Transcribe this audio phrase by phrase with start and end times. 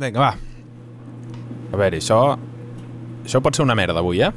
[0.00, 0.30] Vinga, va.
[1.70, 2.20] A veure, això...
[3.20, 4.30] Això pot ser una merda avui, eh?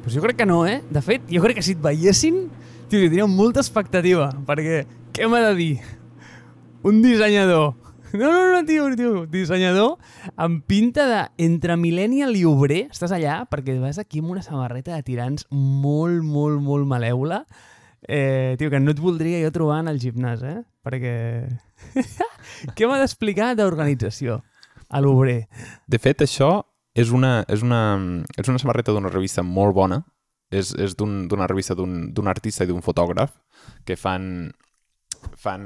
[0.00, 0.78] Pues jo crec que no, eh?
[0.88, 2.46] De fet, jo crec que si et veiessin,
[2.88, 5.74] tio, tindríem molta expectativa, perquè què m'ha de dir?
[6.88, 7.74] Un dissenyador.
[8.14, 9.98] No, no, no, tio, tio, dissenyador
[10.40, 12.86] amb pinta de entre millennial i obrer.
[12.94, 17.42] Estàs allà perquè vas aquí amb una samarreta de tirants molt, molt, molt malèula.
[18.08, 20.56] Eh, tio, que no et voldria jo trobar en el gimnàs, eh?
[20.86, 21.14] Perquè...
[22.78, 24.40] què m'ha d'explicar d'organització
[24.88, 25.44] a l'obrer?
[25.86, 26.56] De fet, això
[26.94, 27.82] és una, és una,
[28.38, 30.02] és una samarreta d'una revista molt bona.
[30.54, 33.32] És, és d'una un, revista d'un artista i d'un fotògraf
[33.88, 34.52] que fan,
[35.40, 35.64] fan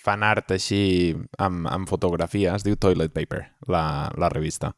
[0.00, 3.84] fan art així amb, amb fotografia, es diu Toilet Paper, la,
[4.18, 4.74] la revista.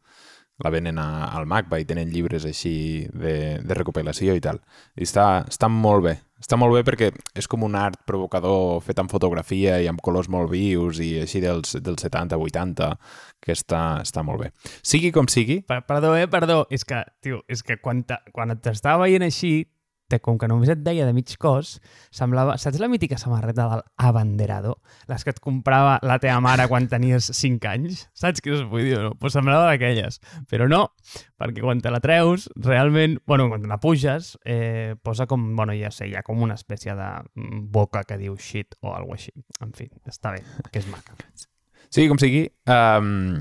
[0.62, 2.74] La venen a, al MACBA i tenen llibres així
[3.10, 4.60] de, de recopilació i tal.
[4.94, 6.16] I està, està molt bé.
[6.42, 10.28] Està molt bé perquè és com un art provocador fet amb fotografia i amb colors
[10.32, 12.88] molt vius i així dels, dels 70-80,
[13.42, 14.50] que està, està molt bé.
[14.82, 15.60] Sigui com sigui...
[15.70, 16.26] Perdó, eh?
[16.32, 16.64] Perdó.
[16.74, 18.02] És que, tio, és que quan,
[18.34, 19.54] quan t'estava veient així,
[20.12, 21.76] te, com que només et deia de mig cos,
[22.14, 22.58] semblava...
[22.60, 24.76] Saps la mítica samarreta del abanderado?
[25.10, 28.06] Les que et comprava la teva mare quan tenies 5 anys?
[28.18, 28.98] Saps què us vull dir?
[29.00, 29.14] No?
[29.20, 30.20] Pues semblava d'aquelles.
[30.50, 30.84] Però no,
[31.40, 33.18] perquè quan te la treus, realment...
[33.28, 35.52] Bueno, quan la puges, eh, posa com...
[35.56, 37.08] Bueno, ja sé, hi ha com una espècie de
[37.72, 39.32] boca que diu shit o alguna així.
[39.64, 41.16] En fi, està bé, que és maca.
[41.92, 43.40] Sí, com sigui, um,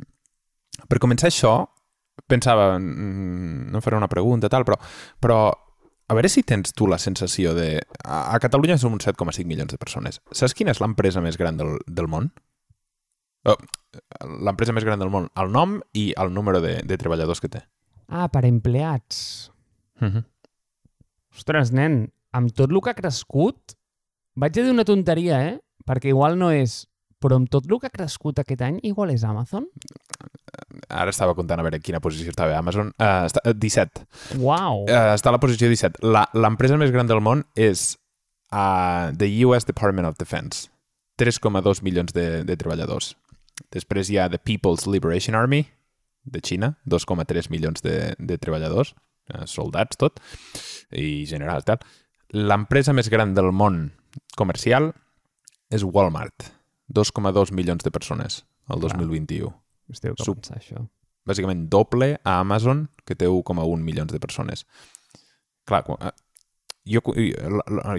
[0.92, 1.54] per començar això,
[2.28, 4.78] pensava, no faré una pregunta tal, però,
[5.24, 5.40] però
[6.12, 7.80] a veure si tens tu la sensació de...
[8.04, 10.20] A, a Catalunya som uns 7,5 milions de persones.
[10.36, 12.28] Saps quina és l'empresa més gran del, del món?
[13.48, 13.56] Oh,
[14.44, 17.64] l'empresa més gran del món, el nom i el número de, de treballadors que té.
[18.12, 19.52] Ah, per empleats.
[20.02, 20.24] Uh -huh.
[21.32, 23.78] Ostres, nen, amb tot el que ha crescut,
[24.36, 25.60] vaig a dir una tonteria, eh?
[25.88, 26.91] Perquè igual no és...
[27.22, 29.68] Però amb tot el que ha crescut aquest any, igual és Amazon?
[30.92, 32.92] ara estava comptant a veure quina posició estava Amazon.
[33.00, 34.06] Uh, està, uh, 17.
[34.42, 34.86] Wow.
[34.86, 36.02] Uh, està a la posició 17.
[36.38, 37.94] L'empresa més gran del món és
[38.52, 40.70] uh, the US Department of Defense.
[41.22, 43.14] 3,2 milions de, de treballadors.
[43.72, 45.66] Després hi ha The People's Liberation Army,
[46.26, 48.96] de Xina, 2,3 milions de, de treballadors,
[49.34, 50.22] uh, soldats tot,
[50.92, 51.84] i generals tal.
[52.32, 53.90] L'empresa més gran del món
[54.40, 54.92] comercial
[55.72, 56.50] és Walmart,
[56.94, 59.52] 2,2 milions de persones el 2021.
[59.92, 60.84] Esteu que Sub, pensar això.
[61.28, 64.66] Bàsicament doble a Amazon, que té 1,1 milions de persones.
[65.70, 66.12] Clar, eh,
[66.90, 67.04] jo,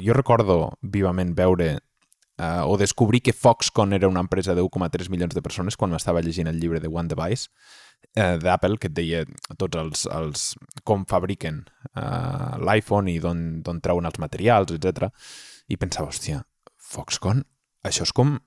[0.03, 5.35] jo recordo vivament veure uh, o descobrir que Foxconn era una empresa de 1,3 milions
[5.35, 7.49] de persones quan m'estava llegint el llibre de One Device
[8.19, 9.25] uh, d'Apple, que et deia
[9.57, 10.47] tots els, els
[10.85, 11.63] com fabriquen
[11.95, 15.13] uh, l'iPhone i d'on trauen els materials, etc.
[15.71, 16.43] I pensava, hòstia,
[16.93, 17.45] Foxconn,
[17.87, 18.41] això és com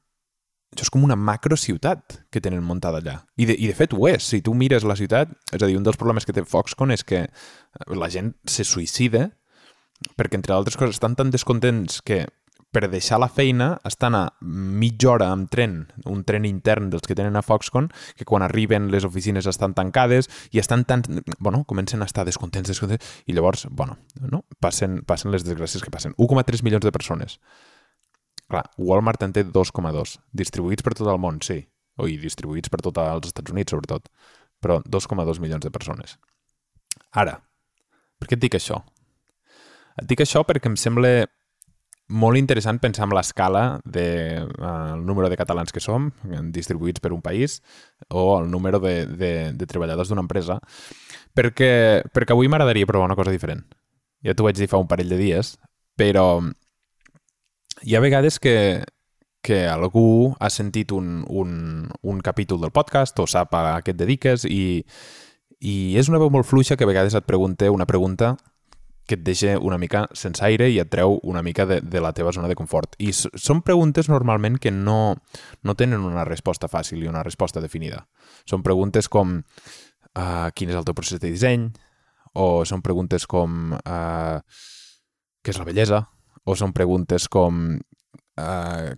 [0.75, 3.21] això és com una macrociutat que tenen muntada allà.
[3.39, 4.27] I de, I de fet ho és.
[4.27, 7.05] Si tu mires la ciutat, és a dir, un dels problemes que té Foxconn és
[7.07, 7.25] que
[7.95, 9.29] la gent se suïcida
[10.19, 12.25] perquè, entre altres coses, estan tan descontents que
[12.75, 15.77] per deixar la feina estan a mitja hora amb tren,
[16.11, 17.87] un tren intern dels que tenen a Foxconn,
[18.19, 21.05] que quan arriben les oficines estan tancades i estan tan...
[21.39, 24.43] Bueno, comencen a estar descontents, descontents, i llavors, bueno, no?
[24.59, 26.17] passen, passen les desgràcies que passen.
[26.19, 27.39] 1,3 milions de persones.
[28.51, 30.17] Clar, Walmart en té 2,2.
[30.37, 31.63] Distribuïts per tot el món, sí.
[31.97, 34.09] O distribuïts per tots els Estats Units, sobretot.
[34.61, 36.17] Però 2,2 milions de persones.
[37.11, 37.39] Ara,
[38.19, 38.81] per què et dic això?
[40.01, 41.25] Et dic això perquè em sembla
[42.07, 46.11] molt interessant pensar en l'escala del de, uh, número de catalans que som,
[46.53, 47.61] distribuïts per un país,
[48.09, 50.59] o el número de, de, de treballadors d'una empresa,
[51.33, 53.65] perquè, perquè avui m'agradaria provar una cosa diferent.
[54.25, 55.55] Ja t'ho vaig dir fa un parell de dies,
[55.97, 56.43] però
[57.85, 58.83] hi ha vegades que,
[59.45, 63.99] que algú ha sentit un, un, un capítol del podcast o sap a què et
[63.99, 64.81] dediques i,
[65.61, 68.33] i és una veu molt fluixa que a vegades et pregunta una pregunta
[69.05, 72.09] que et deixa una mica sense aire i et treu una mica de, de la
[72.17, 72.95] teva zona de confort.
[72.97, 75.13] I són preguntes normalment que no,
[75.61, 78.01] no tenen una resposta fàcil i una resposta definida.
[78.49, 81.69] Són preguntes com uh, quin és el teu procés de disseny
[82.33, 84.41] o són preguntes com uh,
[85.45, 86.01] què és la bellesa
[86.45, 88.93] o són preguntes com uh,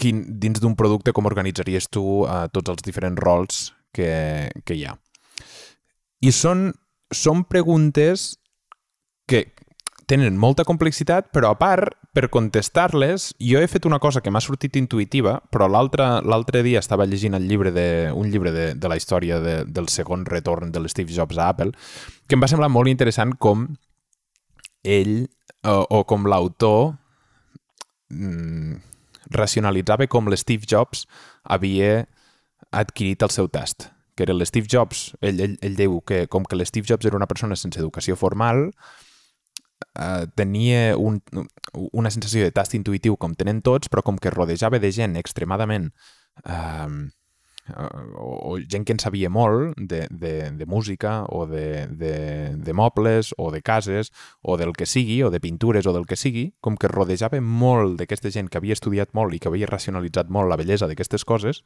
[0.00, 4.86] quin, dins d'un producte com organitzaries tu uh, tots els diferents rols que, que hi
[4.88, 4.96] ha.
[6.20, 6.70] I són,
[7.12, 8.34] són preguntes
[9.28, 9.46] que
[10.10, 14.42] tenen molta complexitat, però a part, per contestar-les, jo he fet una cosa que m'ha
[14.42, 18.98] sortit intuïtiva, però l'altre dia estava llegint el llibre de, un llibre de, de la
[18.98, 21.70] història de, del segon retorn de l'Steve Jobs a Apple,
[22.26, 23.68] que em va semblar molt interessant com
[24.82, 25.28] ell
[25.64, 26.94] o, o com l'autor
[28.10, 28.80] mm,
[29.34, 31.06] racionalitzava com l'Steve Jobs
[31.44, 32.06] havia
[32.70, 35.10] ha adquirit el seu tast, que era l'Steve Jobs.
[35.20, 38.68] Ell, ell, ell diu que com que l'Steve Jobs era una persona sense educació formal,
[39.98, 41.20] eh, tenia un,
[41.90, 45.90] una sensació de tast intuïtiu com tenen tots, però com que rodejava de gent extremadament
[46.44, 47.10] eh,
[47.76, 52.72] o, o gent que en sabia molt de, de, de música o de, de, de
[52.72, 54.12] mobles o de cases
[54.42, 57.98] o del que sigui, o de pintures o del que sigui, com que rodejava molt
[58.00, 61.64] d'aquesta gent que havia estudiat molt i que havia racionalitzat molt la bellesa d'aquestes coses,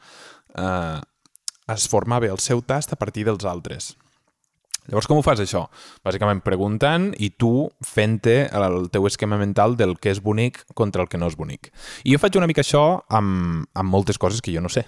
[0.55, 1.01] eh,
[1.75, 3.95] es formava el seu tast a partir dels altres.
[4.85, 5.63] Llavors, com ho fas, això?
[6.05, 11.09] Bàsicament preguntant i tu fent-te el teu esquema mental del que és bonic contra el
[11.09, 11.71] que no és bonic.
[12.05, 14.85] I jo faig una mica això amb, amb moltes coses que jo no sé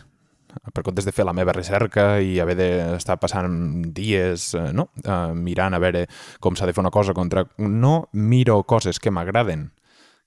[0.73, 4.88] per comptes de fer la meva recerca i haver d'estar passant dies eh, no?
[5.05, 6.06] uh, mirant a veure
[6.41, 7.47] com s'ha de fer una cosa contra...
[7.58, 9.70] No miro coses que m'agraden,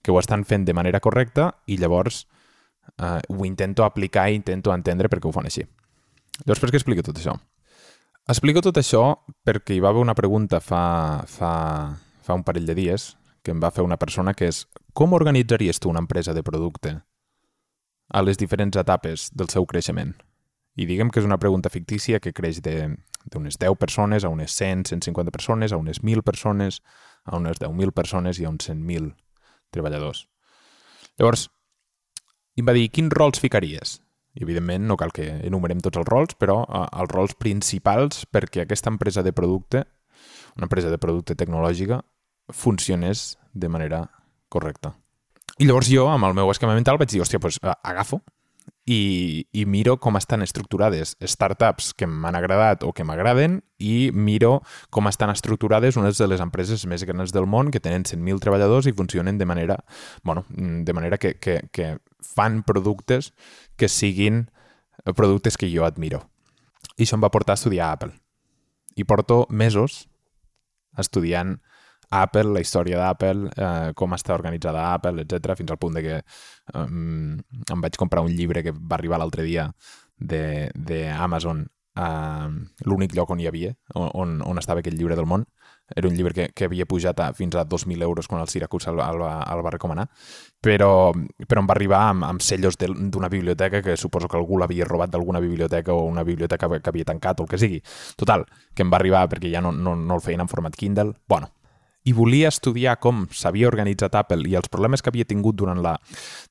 [0.01, 2.25] que ho estan fent de manera correcta i llavors
[2.97, 5.65] uh, ho intento aplicar i intento entendre perquè ho fan així.
[6.45, 7.35] Llavors, per què explico tot això?
[8.29, 9.03] Explico tot això
[9.45, 11.53] perquè hi va haver una pregunta fa, fa,
[12.21, 15.79] fa un parell de dies que em va fer una persona que és com organitzaries
[15.79, 16.99] tu una empresa de producte
[18.09, 20.15] a les diferents etapes del seu creixement.
[20.79, 24.85] I diguem que és una pregunta fictícia que creix d'unes 10 persones a unes 100,
[24.89, 26.81] 150 persones, a unes 1.000 persones,
[27.25, 29.13] a unes 10.000 persones i a uns 100.000
[29.75, 30.27] treballadors.
[31.19, 31.49] Llavors,
[32.55, 33.99] em va dir, quins rols ficaries?
[34.33, 38.63] I, evidentment, no cal que enumerem tots els rols, però eh, els rols principals perquè
[38.63, 39.83] aquesta empresa de producte,
[40.55, 42.01] una empresa de producte tecnològica,
[42.49, 44.05] funcionés de manera
[44.49, 44.95] correcta.
[45.59, 48.21] I llavors jo, amb el meu esquema mental, vaig dir, hòstia, doncs agafo
[48.89, 54.61] i, i miro com estan estructurades startups que m'han agradat o que m'agraden i miro
[54.89, 58.89] com estan estructurades unes de les empreses més grans del món que tenen 100.000 treballadors
[58.89, 59.77] i funcionen de manera,
[60.23, 63.33] bueno, de manera que, que, que fan productes
[63.75, 64.47] que siguin
[65.15, 66.23] productes que jo admiro.
[66.97, 68.13] I això em va portar a estudiar Apple.
[68.95, 70.07] I porto mesos
[70.99, 71.59] estudiant
[72.09, 76.15] Apple, la història d'Apple, eh, com està organitzada Apple, etc fins al punt de que
[76.19, 79.69] eh, em vaig comprar un llibre que va arribar l'altre dia
[80.19, 82.49] d'Amazon, eh,
[82.85, 85.45] l'únic lloc on hi havia, on, on estava aquell llibre del món.
[85.89, 88.91] Era un llibre que, que havia pujat a, fins a 2.000 euros quan el Syracuse
[88.91, 90.05] el, el, va, el va recomanar,
[90.61, 91.11] però,
[91.49, 95.09] però em va arribar amb, amb cellos d'una biblioteca que suposo que algú l'havia robat
[95.09, 97.81] d'alguna biblioteca o una biblioteca que havia tancat o el que sigui.
[98.15, 98.45] Total,
[98.75, 101.15] que em va arribar perquè ja no, no, no el feien en format Kindle.
[101.27, 101.49] Bueno,
[102.07, 105.97] i volia estudiar com s'havia organitzat Apple i els problemes que havia tingut durant, la,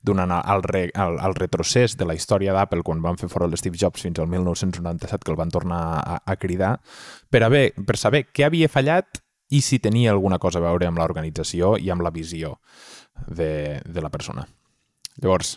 [0.04, 3.56] durant el, re, el, el retrocés de la història d'Apple quan van fer fora el
[3.56, 6.76] Steve Jobs fins al 1997 que el van tornar a, a cridar
[7.30, 11.00] per, haver, per saber què havia fallat i si tenia alguna cosa a veure amb
[11.00, 12.58] l'organització i amb la visió
[13.26, 14.44] de, de la persona.
[15.22, 15.56] Llavors,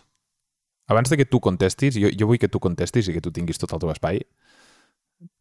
[0.88, 3.60] abans de que tu contestis, jo, jo vull que tu contestis i que tu tinguis
[3.60, 4.24] tot el teu espai,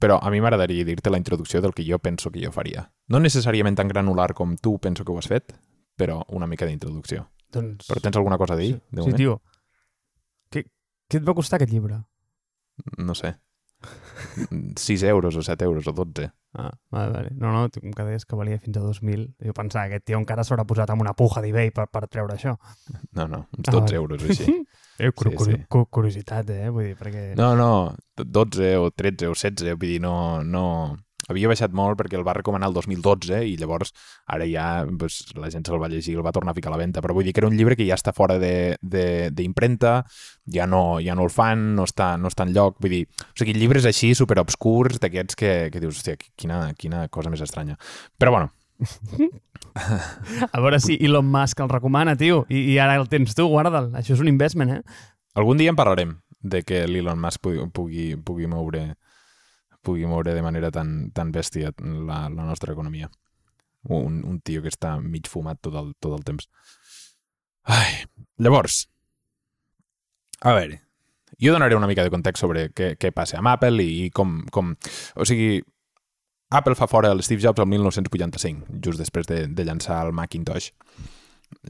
[0.00, 2.87] però a mi m'agradaria dir-te la introducció del que jo penso que jo faria.
[3.09, 5.55] No necessàriament tan granular com tu penso que ho has fet,
[5.97, 7.27] però una mica d'introducció.
[7.53, 7.88] Doncs...
[7.88, 8.75] Però tens alguna cosa a dir?
[8.94, 9.41] Sí, sí tio.
[10.50, 10.65] Què,
[11.11, 12.03] què et va costar aquest llibre?
[12.99, 13.35] No sé.
[14.77, 16.31] 6 euros o 7 euros o 12.
[16.52, 17.31] Ah, vale, vale.
[17.38, 20.19] No, no, com que deies que valia fins a 2.000, jo pensava que aquest tio
[20.19, 22.56] encara s'haurà posat amb una puja d'eBay per, per treure això.
[23.17, 24.56] No, no, uns 12 ah, euros o així.
[25.00, 25.55] Eh, cur sí, sí.
[25.97, 26.67] curiositat, eh?
[26.69, 27.22] Vull dir, perquè...
[27.39, 30.13] No, no, 12 o 13 o 16, vull dir, no,
[30.44, 30.65] no...
[31.31, 33.94] Havia baixat molt perquè el va recomanar el 2012 i llavors
[34.31, 36.75] ara ja pues, la gent se'l va llegir i el va tornar a ficar a
[36.77, 37.03] la venda.
[37.05, 39.94] Però vull dir que era un llibre que ja està fora d'imprenta,
[40.51, 42.81] ja, no, ja no el fan, no està, no està en lloc.
[42.82, 47.06] Vull dir, o sigui, llibres així super obscurs d'aquests que, que dius, hòstia, quina, quina
[47.13, 47.79] cosa més estranya.
[48.19, 48.51] Però bueno,
[50.53, 53.93] a veure si Elon Musk el recomana, tio, i, i ara el tens tu, guarda'l.
[53.99, 55.06] Això és un investment, eh?
[55.39, 58.94] Algun dia en parlarem de que l'Elon Musk pugui, pugui, pugui moure
[59.82, 63.10] pugui moure de manera tan, tan bèstia la, la nostra economia.
[63.89, 66.51] Un, un tio que està mig fumat tot el, tot el temps.
[67.70, 68.05] Ai,
[68.41, 68.84] llavors,
[70.41, 70.81] a veure,
[71.41, 74.41] jo donaré una mica de context sobre què, què passa amb Apple i, i com,
[74.53, 74.75] com...
[75.17, 75.60] O sigui,
[76.51, 80.72] Apple fa fora el Steve Jobs el 1985, just després de, de llançar el Macintosh.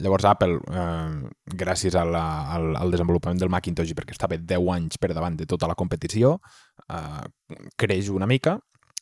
[0.01, 2.23] Llavors Apple, eh, gràcies a la,
[2.55, 6.37] al, al desenvolupament del Macintosh perquè estava 10 anys per davant de tota la competició,
[6.87, 7.23] eh,
[7.75, 8.59] creix una mica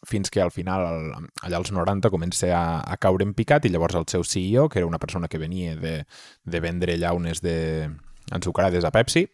[0.08, 1.12] fins que al final,
[1.44, 4.80] allà als 90, comença a, a caure en picat i llavors el seu CEO, que
[4.80, 6.06] era una persona que venia de,
[6.44, 7.90] de vendre llaunes de
[8.32, 9.26] ensucrades a Pepsi,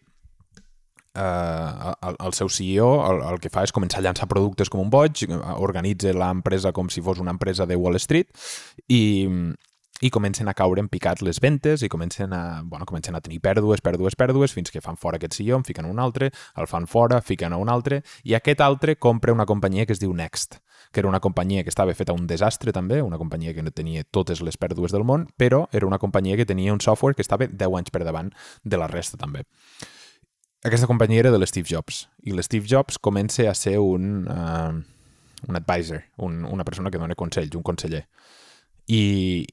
[1.16, 4.82] eh, el, el seu CEO el, el que fa és començar a llançar productes com
[4.82, 5.24] un boig,
[5.56, 8.28] organitza l'empresa com si fos una empresa de Wall Street
[8.88, 9.00] i,
[10.00, 13.40] i comencen a caure en picat les ventes i comencen a, bueno, comencen a tenir
[13.40, 16.86] pèrdues, pèrdues, pèrdues, fins que fan fora aquest CEO, en fiquen un altre, el fan
[16.86, 20.60] fora, fiquen a un altre, i aquest altre compra una companyia que es diu Next,
[20.92, 24.04] que era una companyia que estava feta un desastre també, una companyia que no tenia
[24.04, 27.48] totes les pèrdues del món, però era una companyia que tenia un software que estava
[27.48, 28.32] 10 anys per davant
[28.64, 29.46] de la resta també.
[30.66, 34.72] Aquesta companyia era de l'Steve Jobs, i l'Steve Jobs comença a ser un, uh,
[35.46, 38.06] un advisor, un, una persona que dona consells, un conseller.
[38.86, 39.46] I,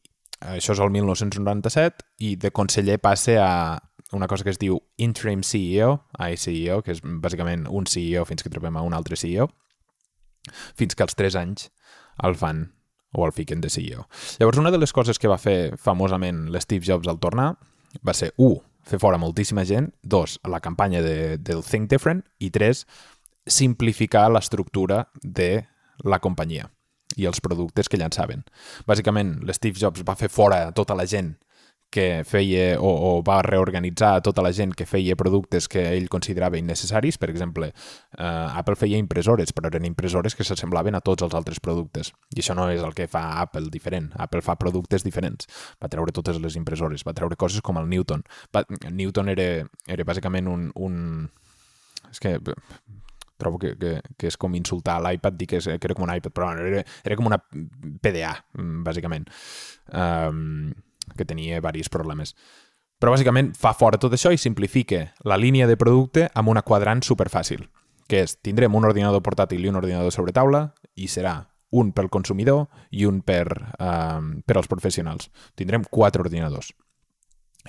[0.51, 3.53] això és el 1997, i de conseller passa a
[4.13, 6.03] una cosa que es diu Interim CEO,
[6.37, 9.49] CEO, que és bàsicament un CEO fins que trobem a un altre CEO,
[10.77, 11.69] fins que als 3 anys
[12.23, 12.67] el fan
[13.13, 14.07] o el fiquen de CEO.
[14.39, 17.53] Llavors, una de les coses que va fer famosament l'Steve Jobs al tornar
[18.05, 22.49] va ser, 1, fer fora moltíssima gent, 2, la campanya de, del Think Different, i
[22.51, 22.85] 3,
[23.45, 25.65] simplificar l'estructura de
[26.03, 26.72] la companyia
[27.17, 28.43] i els productes que llançaven.
[28.87, 31.35] Bàsicament, l'Steve Jobs va fer fora tota la gent
[31.93, 36.57] que feia o, o va reorganitzar tota la gent que feia productes que ell considerava
[36.57, 37.19] innecessaris.
[37.21, 41.61] Per exemple, eh, Apple feia impressores, però eren impressores que s'assemblaven a tots els altres
[41.61, 42.09] productes.
[42.33, 44.09] I això no és el que fa Apple diferent.
[44.25, 45.45] Apple fa productes diferents.
[45.77, 48.25] Va treure totes les impressores, va treure coses com el Newton.
[48.55, 49.47] Va, Newton era,
[49.85, 51.29] era bàsicament un, un...
[52.09, 52.39] És que
[53.37, 56.13] trobo que, que, que és com insultar l'iPad, dir que, és, que era com un
[56.13, 58.33] iPad, però bueno, era, era com una PDA,
[58.85, 59.29] bàsicament,
[59.91, 60.73] um,
[61.17, 62.35] que tenia diversos problemes.
[63.01, 67.03] Però bàsicament fa fora tot això i simplifica la línia de producte amb una quadrant
[67.03, 67.65] superfàcil,
[68.07, 71.41] que és, tindrem un ordinador portàtil i un ordinador sobre taula i serà
[71.73, 73.47] un pel consumidor i un per,
[73.81, 75.31] um, per als professionals.
[75.57, 76.71] Tindrem quatre ordinadors.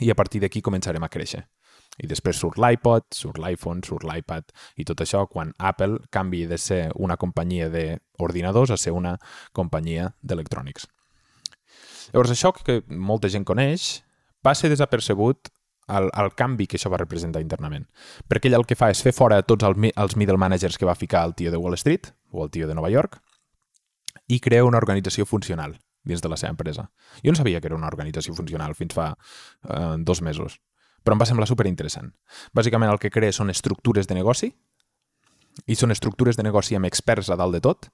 [0.02, 1.47] I a partir d'aquí començarem a créixer.
[2.02, 4.50] I després surt l'iPod, surt l'iPhone, surt l'iPad
[4.82, 9.14] i tot això quan Apple canvi de ser una companyia d'ordinadors a ser una
[9.52, 10.88] companyia d'electrònics.
[12.12, 14.02] Llavors això que molta gent coneix
[14.42, 15.48] passa desapercebut
[15.94, 17.86] el, el canvi que això va representar internament.
[18.28, 20.98] Perquè ell el que fa és fer fora tots els, els middle managers que va
[20.98, 23.20] ficar el tio de Wall Street o el tio de Nova York
[24.28, 26.90] i crea una organització funcional dins de la seva empresa.
[27.22, 30.60] Jo no sabia que era una organització funcional fins fa eh, dos mesos
[31.04, 32.12] però em va semblar super interessant.
[32.56, 34.50] Bàsicament el que crea són estructures de negoci
[35.70, 37.90] i són estructures de negoci amb experts a dalt de tot.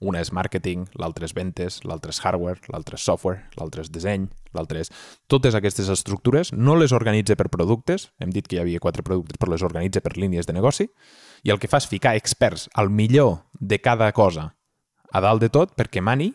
[0.00, 4.24] Una és marketing, l'altra és ventes, l'altra és hardware, l'altra és software, l'altra és disseny,
[4.56, 4.88] l'altra és...
[5.28, 9.36] Totes aquestes estructures no les organitza per productes, hem dit que hi havia quatre productes,
[9.36, 10.88] però les organitza per línies de negoci,
[11.44, 14.54] i el que fa és ficar experts al millor de cada cosa
[15.12, 16.32] a dalt de tot perquè mani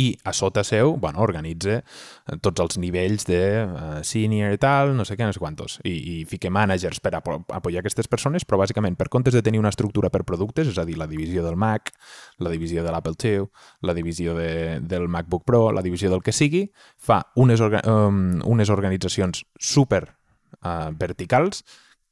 [0.00, 4.94] i a sota seu, bueno, organitza eh, tots els nivells de uh, senior i tal,
[4.96, 8.46] no sé què, no sé quantos, i, i fica managers per apo apoyar aquestes persones,
[8.48, 11.44] però bàsicament per comptes de tenir una estructura per productes, és a dir, la divisió
[11.44, 11.92] del Mac,
[12.40, 13.50] la divisió de l'Apple II,
[13.86, 16.64] la divisió de, del MacBook Pro, la divisió del que sigui,
[16.96, 21.64] fa unes, orga um, unes organitzacions super uh, verticals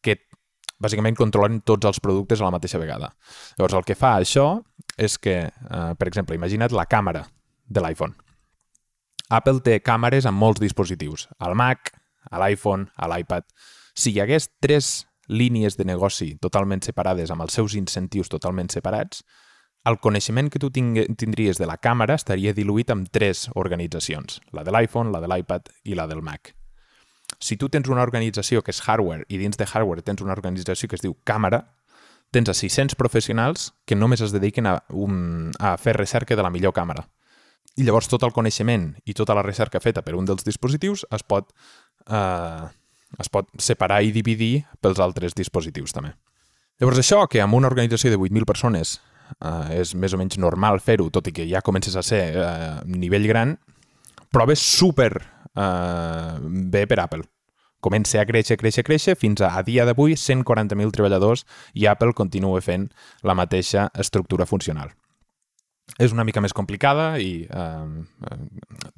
[0.05, 0.19] que
[0.79, 3.11] bàsicament controlen tots els productes a la mateixa vegada.
[3.57, 4.51] Llavors, el que fa això
[4.99, 7.25] és que, uh, per exemple, imagina't la càmera
[7.69, 8.17] de l'iPhone.
[9.29, 11.93] Apple té càmeres amb molts dispositius, al Mac,
[12.31, 13.45] a l'iPhone, a l'iPad.
[13.95, 19.23] Si hi hagués tres línies de negoci totalment separades, amb els seus incentius totalment separats,
[19.85, 24.73] el coneixement que tu tindries de la càmera estaria diluït amb tres organitzacions, la de
[24.75, 26.55] l'iPhone, la de l'iPad i la del Mac.
[27.39, 30.89] Si tu tens una organització que és hardware i dins de hardware tens una organització
[30.89, 31.63] que es diu càmera,
[32.33, 36.51] tens a 600 professionals que només es dediquen a, un, a fer recerca de la
[36.51, 37.07] millor càmera.
[37.79, 41.23] I llavors tot el coneixement i tota la recerca feta per un dels dispositius es
[41.23, 41.53] pot,
[42.11, 42.65] eh,
[43.23, 46.11] es pot separar i dividir pels altres dispositius també.
[46.83, 48.99] Llavors això, que amb una organització de 8.000 persones
[49.39, 52.77] eh, és més o menys normal fer-ho, tot i que ja comences a ser eh,
[52.87, 53.57] nivell gran,
[54.35, 56.39] però és super eh,
[56.75, 57.27] bé per Apple.
[57.79, 61.47] Comença a créixer, créixer, créixer, fins a, a dia d'avui 140.000 treballadors
[61.79, 62.91] i Apple continua fent
[63.23, 64.91] la mateixa estructura funcional
[65.97, 68.37] és una mica més complicada i eh,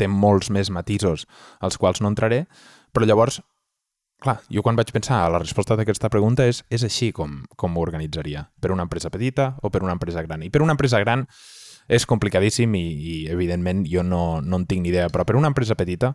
[0.00, 1.26] té molts més matisos
[1.60, 2.44] als quals no entraré,
[2.92, 3.40] però llavors,
[4.20, 7.76] clar, jo quan vaig pensar a la resposta d'aquesta pregunta és, és així com, com
[7.76, 10.42] ho organitzaria, per una empresa petita o per una empresa gran.
[10.42, 11.26] I per una empresa gran
[11.88, 15.50] és complicadíssim i, i evidentment jo no, no en tinc ni idea, però per una
[15.50, 16.14] empresa petita,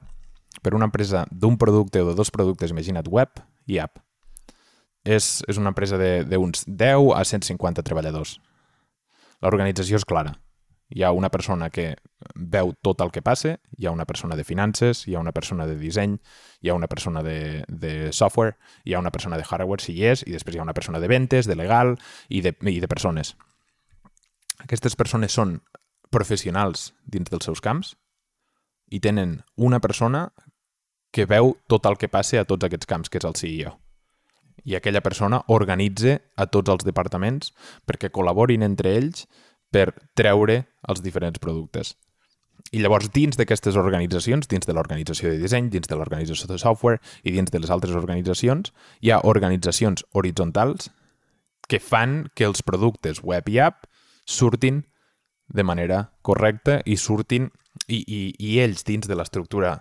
[0.61, 3.97] per una empresa d'un producte o de dos productes, imagina't web i app,
[5.03, 8.37] és, és una empresa d'uns 10 a 150 treballadors.
[9.43, 10.37] L'organització és clara
[10.89, 11.95] hi ha una persona que
[12.35, 15.65] veu tot el que passa, hi ha una persona de finances, hi ha una persona
[15.65, 16.17] de disseny,
[16.61, 20.05] hi ha una persona de, de software, hi ha una persona de hardware, si hi
[20.11, 21.95] és, i després hi ha una persona de ventes, de legal
[22.29, 23.35] i de, i de persones.
[24.61, 25.59] Aquestes persones són
[26.13, 27.95] professionals dins dels seus camps,
[28.89, 30.29] i tenen una persona
[31.11, 33.73] que veu tot el que passa a tots aquests camps, que és el CEO.
[34.65, 37.51] I aquella persona organitza a tots els departaments
[37.85, 39.25] perquè col·laborin entre ells
[39.75, 41.95] per treure els diferents productes.
[42.71, 47.01] I llavors, dins d'aquestes organitzacions, dins de l'organització de disseny, dins de l'organització de software
[47.23, 48.71] i dins de les altres organitzacions,
[49.03, 50.89] hi ha organitzacions horitzontals
[51.67, 53.85] que fan que els productes web i app
[54.25, 54.83] surtin
[55.47, 57.51] de manera correcta i surtin
[57.87, 59.75] i, i, i ells dins de l'estructura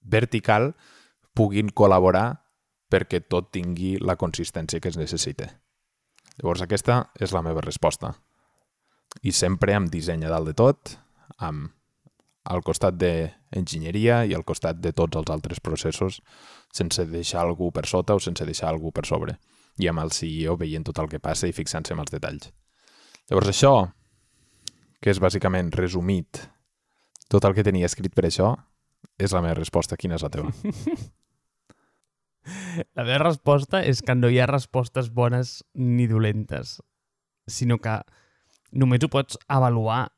[0.00, 0.72] vertical
[1.34, 2.26] puguin col·laborar
[2.90, 5.50] perquè tot tingui la consistència que es necessita.
[6.38, 8.14] Llavors aquesta és la meva resposta.
[9.22, 10.96] I sempre amb disseny a dalt de tot,
[11.38, 11.70] amb
[12.44, 16.20] al costat d'enginyeria i al costat de tots els altres processos
[16.74, 19.38] sense deixar algú per sota o sense deixar algú per sobre.
[19.80, 22.50] I amb el CEO veient tot el que passa i fixant-se en els detalls.
[23.30, 23.72] Llavors això,
[25.00, 26.44] que és bàsicament resumit
[27.32, 28.52] tot el que tenia escrit per això,
[29.18, 29.96] és la meva resposta.
[29.96, 30.52] Quina és la teva?
[32.92, 36.74] La meva resposta és que no hi ha respostes bones ni dolentes,
[37.48, 37.94] sinó que
[38.74, 40.08] només ho pots avaluar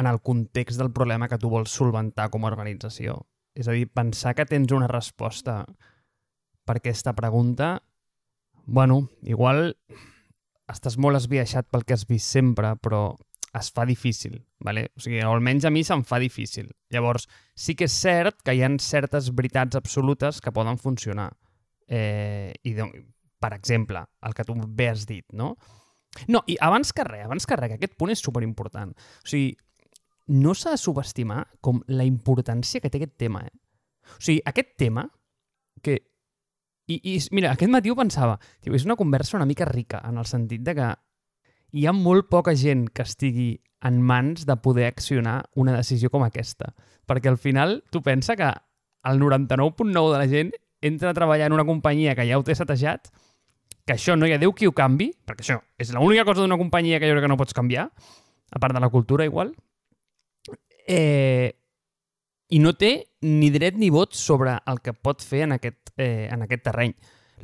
[0.00, 3.20] en el context del problema que tu vols solventar com a organització.
[3.54, 5.62] És a dir, pensar que tens una resposta
[6.66, 7.76] per aquesta pregunta,
[8.66, 9.76] bueno, igual
[10.72, 13.12] estàs molt esbiaixat pel que has vist sempre, però
[13.54, 14.88] es fa difícil, ¿vale?
[14.96, 16.72] o sigui, almenys a mi se'm fa difícil.
[16.90, 21.30] Llavors, sí que és cert que hi ha certes veritats absolutes que poden funcionar.
[21.86, 22.96] Eh, i donc,
[23.38, 25.54] per exemple, el que tu bé has dit, no?
[26.28, 28.94] No, i abans que res, abans que res, que aquest punt és superimportant.
[28.94, 29.54] O sigui,
[30.34, 33.52] no s'ha de subestimar com la importància que té aquest tema, eh?
[34.16, 35.08] O sigui, aquest tema,
[35.82, 36.00] que...
[36.84, 40.18] I, i mira, aquest matí ho pensava, tio, és una conversa una mica rica, en
[40.20, 40.90] el sentit de que
[41.74, 43.48] hi ha molt poca gent que estigui
[43.84, 46.74] en mans de poder accionar una decisió com aquesta.
[47.08, 48.50] Perquè al final tu pensa que
[49.04, 50.52] el 99.9 de la gent
[50.84, 53.08] entra a treballar en una companyia que ja ho té setejat,
[53.84, 56.58] que això no hi ha Déu qui ho canvi, perquè això és l'única cosa d'una
[56.60, 57.90] companyia que jo crec que no pots canviar,
[58.54, 59.52] a part de la cultura igual,
[60.86, 61.52] eh,
[62.48, 62.94] i no té
[63.24, 66.94] ni dret ni vot sobre el que pot fer en aquest, eh, en aquest terreny.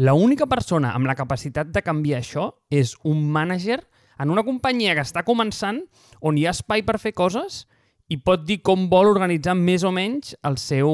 [0.00, 3.80] La única persona amb la capacitat de canviar això és un mànager
[4.20, 5.80] en una companyia que està començant,
[6.20, 7.64] on hi ha espai per fer coses
[8.08, 10.90] i pot dir com vol organitzar més o menys el seu,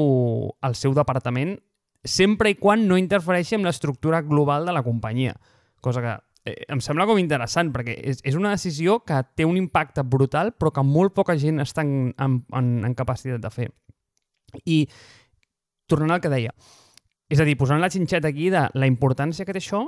[0.63, 1.57] el seu departament
[2.03, 5.35] sempre i quan no interfereixi amb l'estructura global de la companyia.
[5.81, 6.13] Cosa que
[6.49, 10.53] eh, em sembla com interessant, perquè és, és una decisió que té un impacte brutal,
[10.53, 13.69] però que molt poca gent està en, en, en, en capacitat de fer.
[14.65, 14.85] I,
[15.87, 16.53] tornant al que deia,
[17.27, 19.83] és a dir, posant la xinxeta aquí de la importància que té això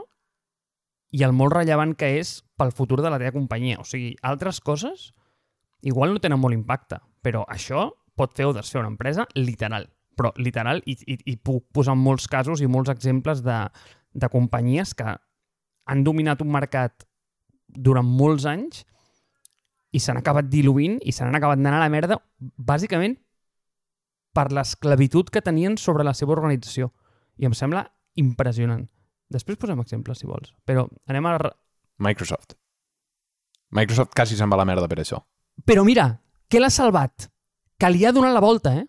[1.16, 3.80] i el molt rellevant que és pel futur de la teva companyia.
[3.80, 5.14] O sigui, altres coses
[5.82, 7.88] igual no tenen molt impacte, però això
[8.20, 9.88] pot fer o desfer una empresa literal.
[10.20, 13.62] Però literal, i, i, i puc posar molts casos i molts exemples de,
[14.12, 15.16] de companyies que
[15.90, 17.08] han dominat un mercat
[17.70, 18.84] durant molts anys
[19.96, 23.16] i s'han acabat diluint i s'han acabat anant a la merda bàsicament
[24.36, 26.92] per l'esclavitud que tenien sobre la seva organització.
[27.40, 27.88] I em sembla
[28.20, 28.86] impressionant.
[29.32, 30.54] Després posem exemples, si vols.
[30.66, 31.36] Però anem a...
[32.06, 32.56] Microsoft.
[33.76, 35.20] Microsoft quasi se'n va a la merda per això.
[35.66, 36.08] Però mira,
[36.50, 37.30] què l'ha salvat?
[37.80, 38.86] Que li ha donat la volta, eh?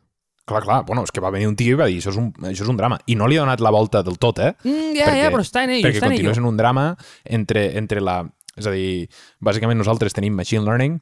[0.50, 2.32] Clar, clar, bueno, és que va venir un tio i va dir això és un,
[2.48, 2.98] això és un drama.
[3.06, 4.50] I no li ha donat la volta del tot, eh?
[4.64, 6.86] Mm, ja, perquè, ja, però està en ello, perquè continua sent un drama
[7.24, 8.22] entre, entre la...
[8.58, 9.06] És a dir,
[9.46, 10.98] bàsicament nosaltres tenim Machine Learning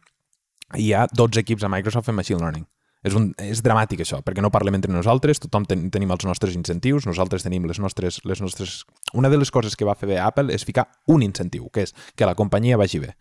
[0.77, 2.67] i hi ha 12 equips a Microsoft fent Machine Learning.
[3.07, 6.57] És, un, és dramàtic això, perquè no parlem entre nosaltres, tothom ten, tenim els nostres
[6.59, 8.83] incentius, nosaltres tenim les nostres, les nostres...
[9.17, 11.95] Una de les coses que va fer bé Apple és ficar un incentiu, que és
[12.19, 13.15] que la companyia vagi bé.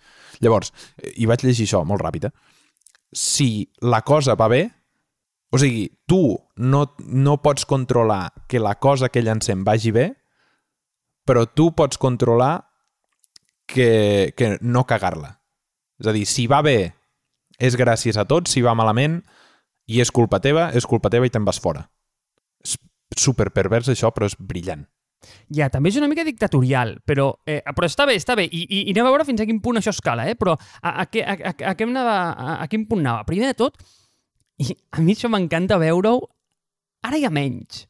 [0.44, 0.74] Llavors,
[1.16, 2.58] i vaig llegir això molt ràpid, eh?
[3.14, 4.66] si la cosa va bé,
[5.50, 10.08] o sigui, tu no, no pots controlar que la cosa que llancem vagi bé,
[11.28, 12.68] però tu pots controlar
[13.68, 15.38] que, que no cagar-la.
[16.00, 16.94] És a dir, si va bé
[17.58, 19.22] és gràcies a tots, si va malament
[19.88, 21.88] i és culpa teva, és culpa teva i te'n vas fora.
[22.64, 22.78] És
[23.18, 24.86] super pervers això, però és brillant.
[25.50, 28.46] Ja, també és una mica dictatorial, però, eh, però està bé, està bé.
[28.46, 30.36] I, i, I anem a veure fins a quin punt això escala, eh?
[30.38, 33.26] Però a, a, a, a, a, a, anava, a, a quin punt anava?
[33.28, 33.80] Primer de tot,
[34.58, 36.22] i a mi això m'encanta veure-ho,
[37.06, 37.86] ara ha menys,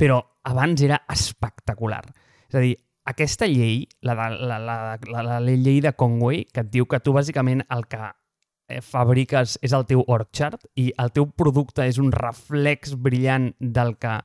[0.00, 2.02] però abans era espectacular.
[2.48, 2.74] És a dir,
[3.10, 6.88] aquesta llei, la, de, la, la, la, la, la llei de Conway, que et diu
[6.88, 8.00] que tu bàsicament el que
[8.70, 13.96] eh, fabriques és el teu orchard i el teu producte és un reflex brillant del
[14.00, 14.18] que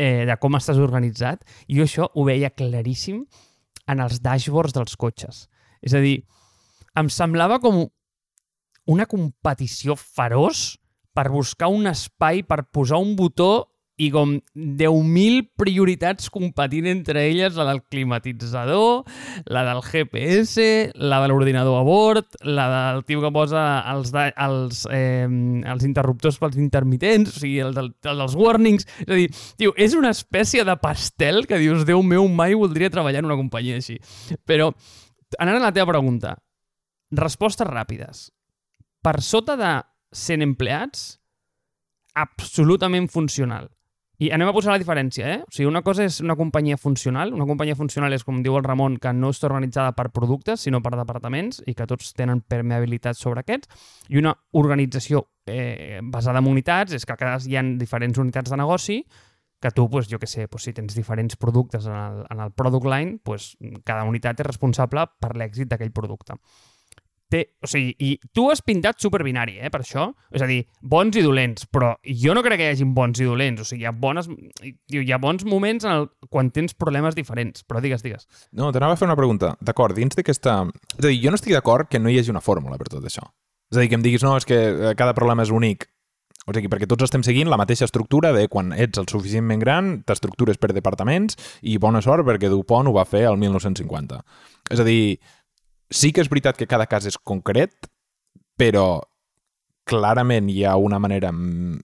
[0.00, 3.24] eh, de com estàs organitzat, i jo això ho veia claríssim
[3.90, 5.48] en els dashboards dels cotxes.
[5.82, 6.20] És a dir,
[6.98, 7.82] em semblava com
[8.90, 10.78] una competició feroç
[11.14, 13.66] per buscar un espai per posar un botó
[14.00, 19.02] i com 10.000 prioritats competint entre elles, la del climatitzador,
[19.44, 24.30] la del GPS, la de l'ordinador a bord, la del tio que posa els, da-
[24.46, 28.88] els, eh, els interruptors pels intermitents, o sigui, el, del, el dels warnings.
[29.04, 29.28] És a dir,
[29.60, 33.36] tio, és una espècie de pastel que dius, Déu meu, mai voldria treballar en una
[33.36, 33.98] companyia així.
[34.48, 34.70] Però,
[35.36, 36.38] anant a la teva pregunta,
[37.12, 38.30] respostes ràpides.
[39.04, 39.76] Per sota de
[40.12, 41.20] 100 empleats,
[42.14, 43.70] absolutament funcional.
[44.20, 45.38] I anem a posar la diferència, eh?
[45.46, 47.30] O sigui, una cosa és una companyia funcional.
[47.32, 50.82] Una companyia funcional és, com diu el Ramon, que no està organitzada per productes, sinó
[50.84, 53.70] per departaments i que tots tenen permeabilitat sobre aquests.
[54.12, 58.60] I una organització eh, basada en unitats és que cada hi ha diferents unitats de
[58.60, 58.98] negoci
[59.60, 62.52] que tu, pues, jo que sé, pues, si tens diferents productes en el, en el
[62.52, 66.36] product line, pues, cada unitat és responsable per l'èxit d'aquell producte.
[67.30, 70.08] Té, o sigui, i tu has pintat superbinari, eh, per això.
[70.34, 73.28] És a dir, bons i dolents, però jo no crec que hi hagi bons i
[73.28, 73.62] dolents.
[73.62, 74.26] O sigui, hi ha, bones,
[74.66, 77.62] hi ha bons moments en el, quan tens problemes diferents.
[77.68, 78.26] Però digues, digues.
[78.50, 79.54] No, t'anava a fer una pregunta.
[79.62, 80.64] D'acord, dins d'aquesta...
[80.96, 83.06] És a dir, jo no estic d'acord que no hi hagi una fórmula per tot
[83.06, 83.24] això.
[83.70, 85.86] És a dir, que em diguis, no, és que eh, cada problema és únic.
[86.48, 89.90] O sigui, perquè tots estem seguint la mateixa estructura de quan ets el suficientment gran,
[90.08, 94.18] t'estructures per departaments i bona sort perquè Dupont ho va fer el 1950.
[94.72, 95.20] És a dir,
[95.90, 97.90] sí que és veritat que cada cas és concret,
[98.58, 99.00] però
[99.88, 101.32] clarament hi ha una manera...
[101.32, 101.80] mm,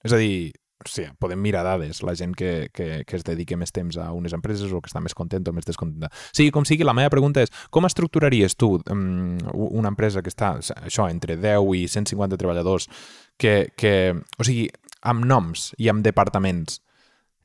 [0.00, 3.56] És a dir, o sigui, podem mirar dades, la gent que, que, que es dedica
[3.60, 6.08] més temps a unes empreses o que està més content o més descontenta.
[6.32, 10.54] Sigui com sigui, la meva pregunta és com estructuraries tu um, una empresa que està,
[10.80, 12.88] això, entre 10 i 150 treballadors,
[13.36, 13.92] que, que
[14.38, 14.70] o sigui,
[15.04, 16.80] amb noms i amb departaments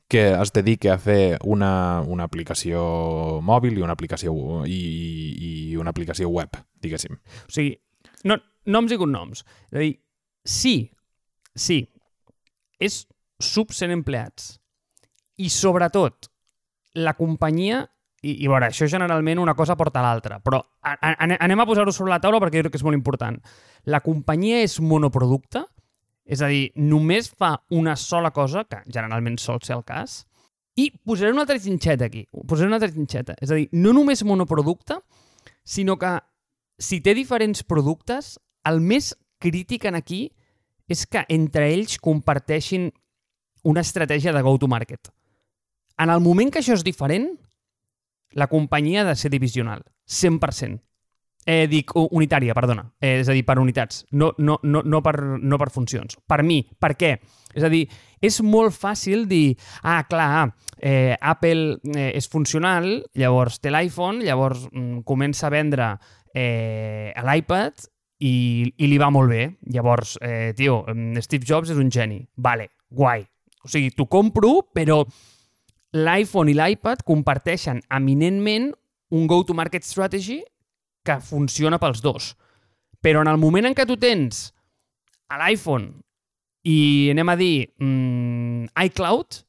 [0.08, 2.82] que es dedique a fer una, una aplicació
[3.42, 4.32] mòbil i una aplicació
[4.70, 4.78] i,
[5.36, 7.18] i una aplicació web, diguéssim.
[7.18, 7.74] O sigui,
[8.24, 8.38] no,
[8.70, 9.42] noms i cognoms.
[9.72, 9.92] És a dir,
[10.46, 10.76] sí,
[11.54, 11.80] sí,
[12.78, 13.02] és
[13.42, 14.54] sub 100 empleats.
[15.42, 16.30] I sobretot,
[16.96, 17.82] la companyia
[18.26, 21.66] i, i veure, això generalment una cosa porta a l'altra, però a, a, anem a
[21.68, 23.36] posar-ho sobre la taula perquè crec que és molt important.
[23.92, 25.66] La companyia és monoproducte,
[26.26, 30.24] és a dir, només fa una sola cosa, que generalment sol ser el cas,
[30.76, 33.36] i posaré una altra trinxeta aquí, posaré una altra trinxeta.
[33.40, 34.98] És a dir, no només monoproducte,
[35.64, 36.18] sinó que
[36.78, 38.34] si té diferents productes,
[38.66, 40.26] el més crític en aquí
[40.90, 42.90] és que entre ells comparteixin
[43.66, 45.10] una estratègia de go-to-market.
[45.98, 47.30] En el moment que això és diferent,
[48.36, 50.82] la companyia ha de ser divisional, 100%.
[51.46, 52.82] Eh, dic unitària, perdona.
[52.98, 56.18] Eh, és a dir, per unitats, no, no, no, no, per, no per funcions.
[56.26, 56.58] Per mi.
[56.66, 57.12] Per què?
[57.54, 57.84] És a dir,
[58.18, 59.54] és molt fàcil dir,
[59.86, 60.48] ah, clar,
[60.82, 65.92] eh, Apple eh, és funcional, llavors té l'iPhone, llavors mm, comença a vendre
[66.34, 67.86] eh, l'iPad
[68.26, 68.34] i,
[68.76, 69.46] i li va molt bé.
[69.70, 72.24] Llavors, eh, tio, mm, Steve Jobs és un geni.
[72.36, 73.22] Vale, guai.
[73.62, 75.04] O sigui, t'ho compro, però
[75.96, 78.72] l'iPhone i l'iPad comparteixen eminentment
[79.14, 80.42] un go-to-market strategy
[81.06, 82.34] que funciona pels dos.
[83.00, 84.48] Però en el moment en què tu tens
[85.30, 85.92] a l'iPhone
[86.66, 89.42] i anem a dir mm, iCloud,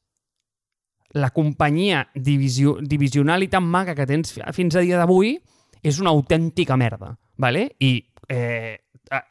[1.18, 5.38] la companyia divisió, divisional i tan maca que tens fi- fins a dia d'avui
[5.82, 7.14] és una autèntica merda.
[7.38, 7.68] Vale?
[7.80, 7.92] I
[8.28, 8.76] eh,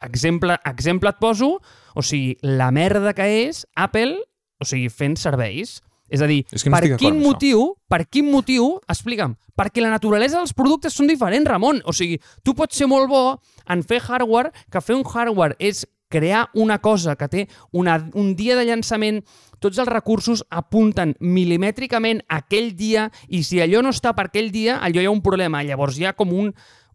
[0.02, 1.52] exemple, exemple et poso,
[1.94, 4.16] o sigui, la merda que és Apple,
[4.58, 5.78] o sigui, fent serveis.
[6.08, 9.92] És a dir, És que no per quin motiu, per quin motiu, explica'm, perquè la
[9.92, 11.82] naturalesa dels productes són diferents, Ramon.
[11.84, 13.22] O sigui, tu pots ser molt bo
[13.68, 18.32] en fer hardware, que fer un hardware és crear una cosa que té una, un
[18.36, 19.20] dia de llançament,
[19.60, 24.48] tots els recursos apunten milimètricament a aquell dia i si allò no està per aquell
[24.54, 25.62] dia, allò hi ha un problema.
[25.62, 26.54] Llavors hi ha com un,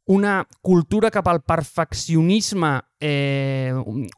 [0.10, 3.71] una cultura cap al perfeccionisme eh,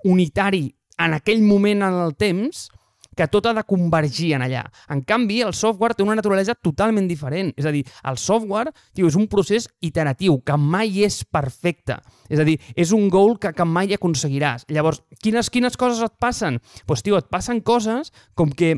[0.03, 2.69] unitari en aquell moment en el temps
[3.15, 4.65] que tot ha de convergir en allà.
[4.91, 7.53] En canvi, el software té una naturalesa totalment diferent.
[7.57, 11.99] És a dir, el software tio, és un procés iteratiu que mai és perfecte.
[12.29, 14.67] És a dir, és un goal que, que mai aconseguiràs.
[14.69, 16.59] Llavors, quines, quines coses et passen?
[16.59, 18.75] Doncs, pues, tio, et passen coses com que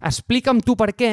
[0.00, 1.12] explica'm tu per què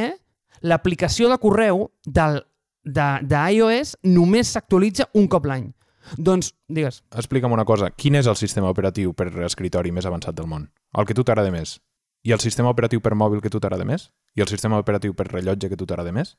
[0.63, 2.41] l'aplicació de correu del,
[2.83, 5.71] de, de iOS només s'actualitza un cop l'any.
[6.17, 10.49] Doncs, digues, Explica'm una cosa, quin és el sistema operatiu per escritori més avançat del
[10.51, 10.67] món?
[10.97, 11.77] El que tu t'agrada més?
[12.23, 14.07] I el sistema operatiu per mòbil que tu t'agrada més?
[14.37, 16.37] I el sistema operatiu per rellotge que tu t'agrada més?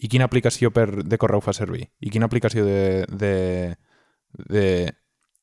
[0.00, 1.84] I quina aplicació per, de correu fa servir?
[2.00, 3.04] I quina aplicació de...
[3.06, 3.34] de,
[4.48, 4.64] de...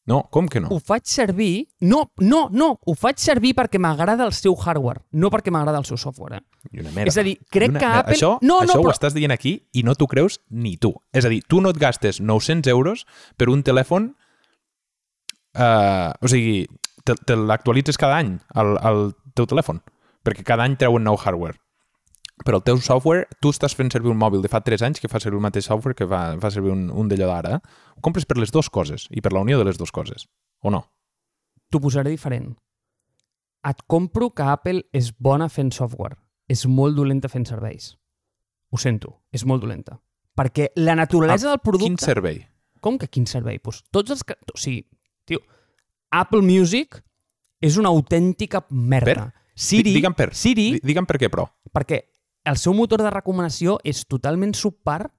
[0.07, 0.69] No, com que no?
[0.71, 1.67] ho faig servir...
[1.83, 5.86] No, no, no, ho faig servir perquè m'agrada el seu hardware, no perquè m'agrada el
[5.88, 6.39] seu software.
[6.39, 6.69] Eh?
[6.71, 7.12] I una merda.
[7.12, 7.79] És a dir, crec una...
[7.83, 10.39] que Apple- Això, No, no, això però- ho estàs dient aquí i no t'ho creus
[10.49, 10.93] ni tu.
[11.12, 13.05] És a dir, tu no et gastes 900 euros
[13.38, 14.13] per un telèfon...
[15.57, 16.67] Uh, o sigui,
[17.07, 18.99] te, te l'actualitzes cada any al, al
[19.38, 19.80] teu telèfon,
[20.26, 21.58] perquè cada any treuen nou hardware.
[22.45, 25.10] Però el teu software, tu estàs fent servir un mòbil de fa 3 anys que
[25.10, 27.58] fa servir el mateix software que fa, fa servir un, un d'allò d'ara.
[27.97, 30.28] Ho compres per les dues coses i per la unió de les dues coses.
[30.62, 30.84] O no?
[31.71, 32.52] T'ho posaré diferent.
[33.67, 36.19] Et compro que Apple és bona fent software.
[36.47, 37.95] És molt dolenta fent serveis.
[38.71, 39.97] Ho sento, és molt dolenta.
[40.38, 41.89] Perquè la naturalesa del producte...
[41.89, 42.43] Quin servei?
[42.86, 43.58] Com que quin servei?
[43.60, 44.38] Pues tots els que...
[44.54, 44.86] O sigui,
[45.26, 45.41] tio,
[46.13, 47.02] Apple Music
[47.62, 49.13] és una autèntica merda.
[49.13, 49.34] Per?
[49.58, 50.34] Siri, Di- Digue'm per.
[50.36, 51.48] Siri, Di- Digue'm per què, però.
[51.74, 52.02] perquè
[52.46, 55.12] el seu motor de recomanació és totalment subpar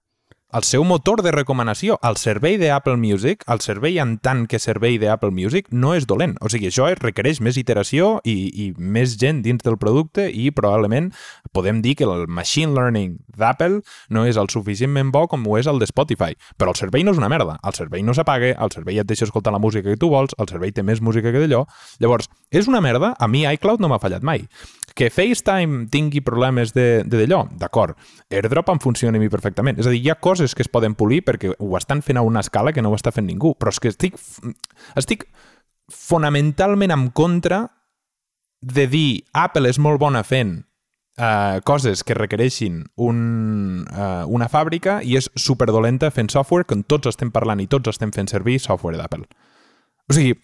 [0.49, 4.95] El seu motor de recomanació, el servei d'Apple Music, el servei en tant que servei
[4.97, 6.39] d'Apple Music, no és dolent.
[6.41, 11.11] O sigui, això requereix més iteració i, i més gent dins del producte i probablement
[11.53, 15.69] podem dir que el machine learning d'Apple no és el suficientment bo com ho és
[15.69, 16.33] el de Spotify.
[16.57, 17.61] Però el servei no és una merda.
[17.61, 20.49] El servei no s'apaga, el servei et deixa escoltar la música que tu vols, el
[20.49, 21.67] servei té més música que d'allò.
[22.01, 23.13] Llavors, és una merda?
[23.21, 24.49] A mi iCloud no m'ha fallat mai.
[24.99, 27.95] Que FaceTime tingui problemes de d'allò, d'acord.
[28.35, 29.79] AirDrop em funciona a mi perfectament.
[29.79, 32.25] És a dir, hi ha coses que es poden polir perquè ho estan fent a
[32.27, 33.55] una escala que no ho està fent ningú.
[33.55, 34.19] Però és que estic,
[34.99, 35.29] estic
[35.89, 37.69] fonamentalment en contra
[38.61, 40.57] de dir Apple és molt bona fent
[41.19, 47.11] uh, coses que requereixin un, uh, una fàbrica i és superdolenta fent software que tots
[47.11, 49.29] estem parlant i tots estem fent servir software d'Apple.
[50.09, 50.35] O sigui,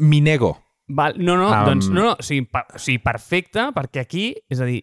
[0.00, 0.56] m'hi nego.
[0.88, 4.24] Val, no, no, Am- doncs no, no, o sigui, per, o sigui, perfecte, perquè aquí,
[4.50, 4.82] és a dir,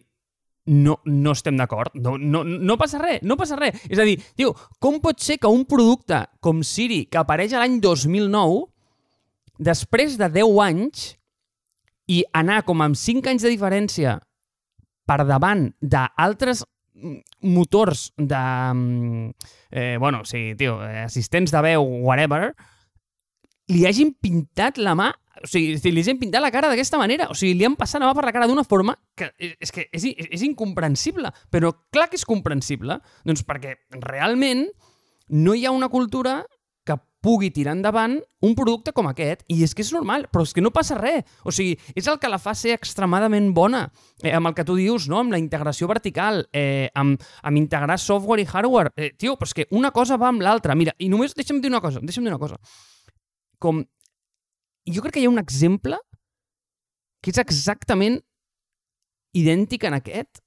[0.70, 3.78] no, no estem d'acord, no, no, no passa res, no passa res.
[3.90, 7.78] És a dir, tio, com pot ser que un producte com Siri, que apareix l'any
[7.82, 8.66] 2009,
[9.60, 11.06] després de 10 anys,
[12.10, 14.16] i anar com amb 5 anys de diferència
[15.06, 16.64] per davant d'altres
[17.42, 18.40] motors de...
[18.74, 19.30] mm,
[19.70, 22.50] Eh, bueno, o sigui, tio, eh, assistents de veu, whatever,
[23.70, 27.30] li hagin pintat la mà o sigui, si li hagin pintat la cara d'aquesta manera.
[27.32, 29.86] O sigui, li han passat la mà per la cara d'una forma que és, que
[29.88, 31.32] és, és incomprensible.
[31.52, 32.98] Però clar que és comprensible.
[33.24, 34.66] Doncs perquè realment
[35.30, 36.42] no hi ha una cultura
[36.84, 39.46] que pugui tirar endavant un producte com aquest.
[39.48, 41.24] I és que és normal, però és que no passa res.
[41.44, 43.86] O sigui, és el que la fa ser extremadament bona.
[44.20, 45.22] Eh, amb el que tu dius, no?
[45.22, 48.92] amb la integració vertical, eh, amb, amb integrar software i hardware.
[48.96, 50.76] Eh, tio, però és que una cosa va amb l'altra.
[50.76, 52.60] Mira, i només deixa'm dir una cosa, deixa'm dir una cosa.
[53.60, 53.84] Com
[54.94, 55.98] jo crec que hi ha un exemple
[57.20, 58.20] que és exactament
[59.36, 60.40] idèntic en aquest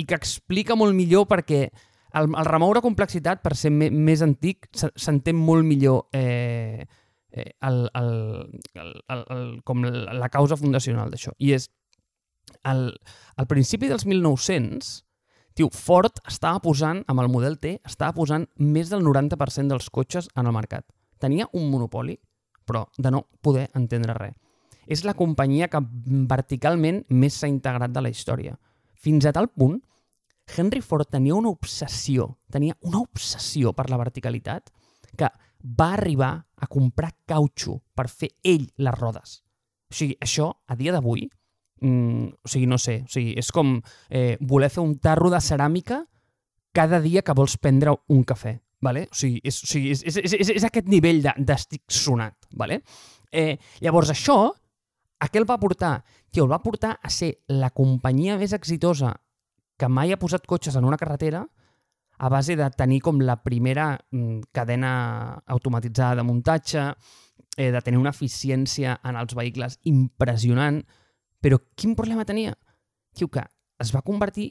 [0.00, 1.68] i que explica molt millor perquè
[2.18, 6.86] el, el remoure complexitat, per ser me, més antic, se- s'entén molt millor eh,
[7.30, 8.10] eh, el, el,
[8.74, 11.30] el, el, el, com la, la causa fundacional d'això.
[11.38, 11.68] I és,
[12.66, 12.88] al,
[13.38, 14.90] al principi dels 1900,
[15.54, 20.26] tio, Ford estava posant, amb el model T, estava posant més del 90% dels cotxes
[20.34, 20.88] en el mercat.
[21.22, 22.18] Tenia un monopoli,
[22.70, 24.36] però de no poder entendre res.
[24.90, 25.82] És la companyia que
[26.30, 28.56] verticalment més s'ha integrat de la història.
[28.94, 29.78] Fins a tal punt,
[30.50, 34.72] Henry Ford tenia una obsessió, tenia una obsessió per la verticalitat,
[35.16, 35.28] que
[35.60, 39.40] va arribar a comprar cautxo per fer ell les rodes.
[39.90, 41.28] O sigui, això, a dia d'avui,
[41.82, 43.78] mm, o sigui, no sé, o sigui, és com
[44.08, 46.04] eh, voler fer un tarro de ceràmica
[46.72, 48.58] cada dia que vols prendre un cafè.
[48.80, 49.06] Vale?
[49.10, 52.48] O sigui, és, o sigui, és, és, és, és, aquest nivell de- d'estic sonat.
[52.56, 52.80] Vale?
[53.30, 54.38] Eh, llavors, això,
[55.20, 55.98] a què el va portar?
[56.30, 59.12] Tio, el va portar a ser la companyia més exitosa
[59.76, 61.44] que mai ha posat cotxes en una carretera
[62.20, 66.82] a base de tenir com la primera mm, cadena automatitzada de muntatge,
[67.56, 70.82] eh, de tenir una eficiència en els vehicles impressionant,
[71.40, 72.52] però quin problema tenia?
[73.16, 73.44] Tio, que
[73.80, 74.50] es va convertir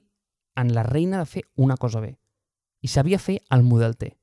[0.58, 2.18] en la reina de fer una cosa bé.
[2.82, 4.14] I sabia fer el model T.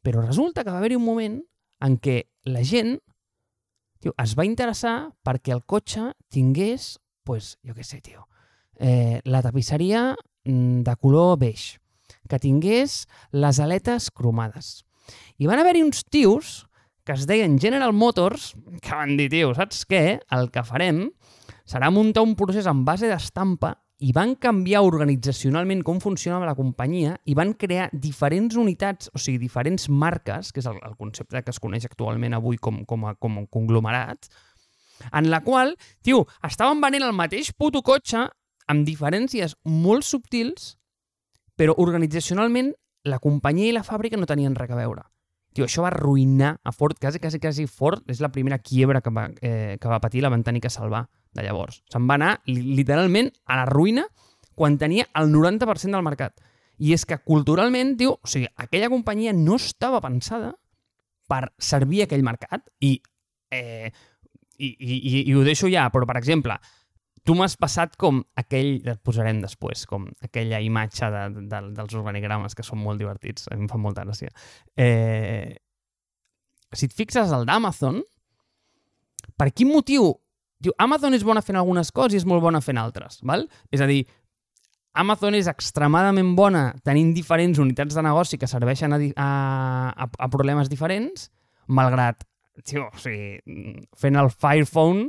[0.00, 1.40] Però resulta que va haver-hi un moment
[1.84, 2.98] en què la gent
[4.00, 8.26] tio, es va interessar perquè el cotxe tingués, pues, jo què sé, tio,
[8.80, 11.74] eh, la tapisseria mm, de color beix,
[12.28, 14.80] que tingués les aletes cromades.
[15.38, 16.66] I van haver-hi uns tios
[17.04, 20.20] que es deien General Motors, que van dir, tio, saps què?
[20.36, 21.08] El que farem
[21.68, 27.18] serà muntar un procés en base d'estampa i van canviar organitzacionalment com funcionava la companyia
[27.28, 31.52] i van crear diferents unitats, o sigui, diferents marques, que és el, el concepte que
[31.52, 34.30] es coneix actualment avui com, com, a, com a conglomerat,
[35.12, 38.24] en la qual, tio, estaven venent el mateix puto cotxe
[38.72, 40.74] amb diferències molt subtils,
[41.56, 42.72] però organitzacionalment
[43.04, 45.04] la companyia i la fàbrica no tenien res a veure.
[45.52, 49.12] Tio, això va arruïnar a Ford, quasi, quasi, quasi Ford és la primera quiebra que
[49.12, 51.82] va, eh, que va patir, la van tenir que salvar de llavors.
[51.92, 54.06] Se'n va anar li- literalment a la ruïna
[54.54, 56.40] quan tenia el 90% del mercat.
[56.80, 60.54] I és que culturalment, tio, o sigui, aquella companyia no estava pensada
[61.28, 62.94] per servir aquell mercat i,
[63.52, 63.90] eh,
[64.58, 66.56] i, i, i ho deixo ja, però, per exemple,
[67.22, 72.56] tu m'has passat com aquell, et posarem després, com aquella imatge de, de, dels organigrames
[72.56, 74.32] que són molt divertits, a mi em fa molta gràcia.
[74.74, 75.52] Eh,
[76.72, 78.00] si et fixes el d'Amazon,
[79.36, 80.10] per quin motiu?
[80.60, 83.46] Diu, Amazon és bona fent algunes coses i és molt bona fent altres, val?
[83.72, 84.02] És a dir,
[85.00, 89.30] Amazon és extremadament bona tenint diferents unitats de negoci que serveixen a, a,
[89.94, 91.30] a, a problemes diferents,
[91.70, 92.26] malgrat,
[92.66, 93.38] tio, o sigui,
[93.96, 95.08] fent el Fire Phone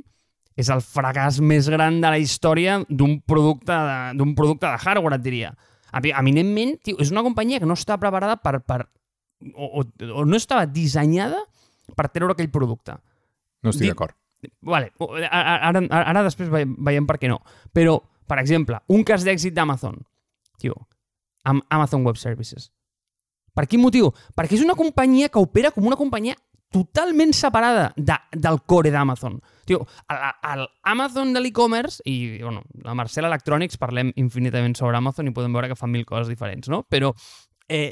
[0.60, 5.18] és el fracàs més gran de la història d'un producte, de, d'un producte de hardware,
[5.18, 5.52] et diria.
[5.92, 8.60] Eminentment, tio, és una companyia que no està preparada per...
[8.64, 8.84] per
[9.56, 9.86] o, o,
[10.22, 11.40] o no estava dissenyada
[11.98, 12.94] per treure aquell producte.
[13.66, 14.14] No estic d'acord.
[14.62, 14.92] Vale,
[15.30, 17.40] ara, ara, ara després veiem per què no.
[17.74, 20.00] Però, per exemple, un cas d'èxit d'Amazon,
[20.62, 20.78] tio,
[21.46, 22.70] amb Amazon Web Services.
[23.54, 24.10] Per quin motiu?
[24.38, 26.38] Perquè és una companyia que opera com una companyia
[26.72, 29.42] totalment separada de, del core d'Amazon.
[29.68, 35.36] Tio, el, Amazon de l'e-commerce, i bueno, a Marcel Electronics parlem infinitament sobre Amazon i
[35.36, 36.86] podem veure que fan mil coses diferents, no?
[36.88, 37.12] Però
[37.68, 37.92] eh,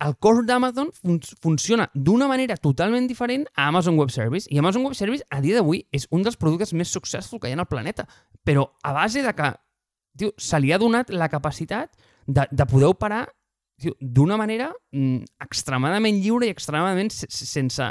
[0.00, 4.48] el core d'Amazon fun funciona d'una manera totalment diferent a Amazon Web Service.
[4.50, 7.56] I Amazon Web Service, a dia d'avui, és un dels productes més successful que hi
[7.56, 8.06] ha al planeta.
[8.44, 9.50] Però a base de que
[10.16, 11.92] tio, se li ha donat la capacitat
[12.26, 13.26] de, de poder operar
[14.00, 17.86] d'una manera mm, extremadament lliure i extremadament sense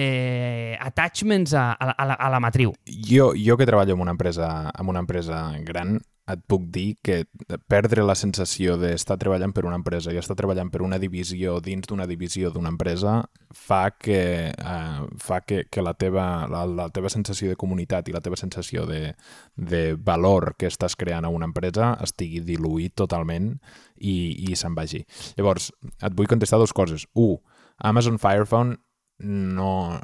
[0.00, 2.72] eh, attachments a, a, a, la, a la matriu.
[2.88, 7.24] Jo, jo que treballo en una empresa, en una empresa gran, et puc dir que
[7.68, 11.88] perdre la sensació d'estar treballant per una empresa i estar treballant per una divisió dins
[11.90, 13.16] d'una divisió d'una empresa
[13.50, 14.20] fa que,
[14.54, 18.38] eh, fa que, que la, teva, la, la teva sensació de comunitat i la teva
[18.38, 19.16] sensació de,
[19.56, 23.56] de valor que estàs creant a una empresa estigui diluït totalment
[23.96, 24.14] i,
[24.48, 25.02] i se'n vagi.
[25.36, 27.08] Llavors, et vull contestar dues coses.
[27.18, 27.40] Un,
[27.80, 28.78] Amazon Fire Phone
[29.20, 30.00] no,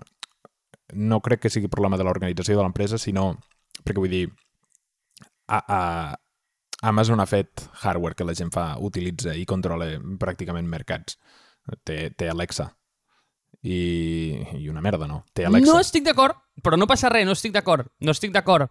[0.92, 3.32] no crec que sigui problema de l'organització de l'empresa, sinó
[3.82, 4.24] perquè vull dir,
[5.46, 5.80] a, a,
[6.82, 9.88] Amazon ha fet hardware que la gent fa, utilitza i controla
[10.20, 11.16] pràcticament mercats.
[11.84, 12.68] Té, té Alexa.
[13.66, 13.78] I,
[14.60, 15.24] I una merda, no?
[15.34, 15.72] Té Alexa.
[15.72, 17.88] No estic d'acord, però no passa res, no estic d'acord.
[18.04, 18.70] No estic d'acord.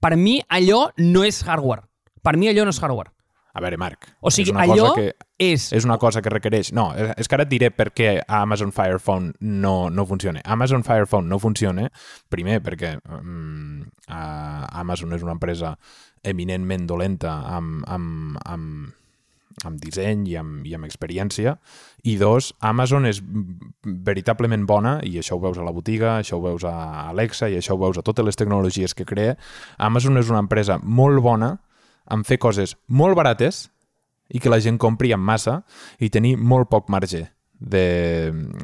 [0.00, 1.84] Per mi allò no és hardware.
[2.24, 3.12] Per mi allò no és hardware.
[3.54, 5.68] A veure, Marc, o sigui, és una allò cosa que, és...
[5.78, 6.72] És una cosa que requereix...
[6.74, 9.30] No, és que ara et diré per què Amazon Fire Phone
[9.62, 10.42] no, no funciona.
[10.42, 11.84] Amazon Fire Phone no funciona,
[12.34, 15.76] primer, perquè um, uh, Amazon és una empresa
[16.26, 18.90] eminentment dolenta amb, amb, amb,
[19.62, 21.54] amb disseny i amb, i amb experiència,
[22.02, 23.20] i dos, Amazon és
[23.84, 27.60] veritablement bona, i això ho veus a la botiga, això ho veus a Alexa, i
[27.60, 29.38] això ho veus a totes les tecnologies que crea.
[29.78, 31.54] Amazon és una empresa molt bona
[32.10, 33.68] en fer coses molt barates
[34.28, 35.60] i que la gent compri en massa
[36.00, 37.26] i tenir molt poc marge
[37.58, 37.84] de,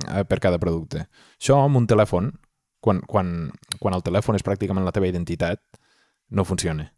[0.09, 1.07] eh, per cada producte.
[1.39, 2.33] Això amb un telèfon,
[2.81, 5.61] quan, quan, quan el telèfon és pràcticament la teva identitat,
[6.31, 6.91] no funciona.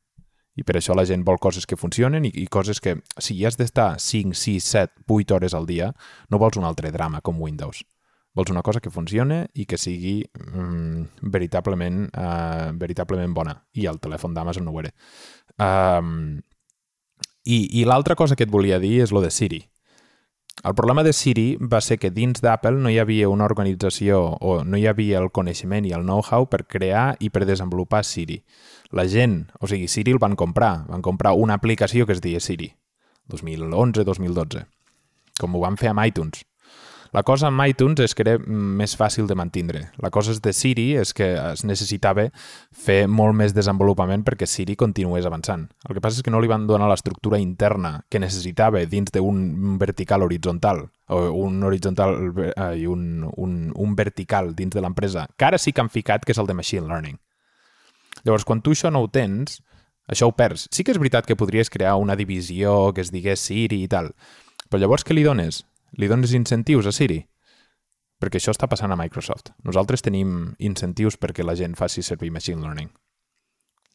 [0.54, 3.56] I per això la gent vol coses que funcionen i, i coses que, si has
[3.56, 5.92] d'estar 5, 6, 7, 8 hores al dia,
[6.28, 7.80] no vols un altre drama com Windows.
[8.34, 13.58] Vols una cosa que funcione i que sigui mm, veritablement, uh, veritablement bona.
[13.76, 14.92] I el telèfon d'Amazon no ho era.
[15.58, 16.40] Um,
[17.44, 19.64] I i l'altra cosa que et volia dir és lo de Siri.
[20.62, 24.60] El problema de Siri va ser que dins d'Apple no hi havia una organització o
[24.64, 28.38] no hi havia el coneixement i el know-how per crear i per desenvolupar Siri.
[28.92, 32.40] La gent, o sigui, Siri el van comprar, van comprar una aplicació que es deia
[32.40, 32.70] Siri,
[33.32, 34.66] 2011-2012,
[35.40, 36.44] com ho van fer amb iTunes.
[37.12, 39.82] La cosa amb iTunes és que era més fàcil de mantindre.
[40.00, 42.24] La cosa de Siri és que es necessitava
[42.72, 45.66] fer molt més desenvolupament perquè Siri continués avançant.
[45.84, 49.76] El que passa és que no li van donar l'estructura interna que necessitava dins d'un
[49.82, 55.44] vertical horitzontal o un horitzontal eh, i un, un, un vertical dins de l'empresa, que
[55.44, 57.18] ara sí que han ficat, que és el de Machine Learning.
[58.24, 59.58] Llavors, quan tu això no ho tens,
[60.08, 60.64] això ho perds.
[60.72, 64.14] Sí que és veritat que podries crear una divisió que es digués Siri i tal,
[64.70, 65.60] però llavors què li dones?
[65.98, 67.20] Li dones incentius a Siri?
[68.22, 69.50] Perquè això està passant a Microsoft.
[69.66, 72.92] Nosaltres tenim incentius perquè la gent faci servir Machine Learning.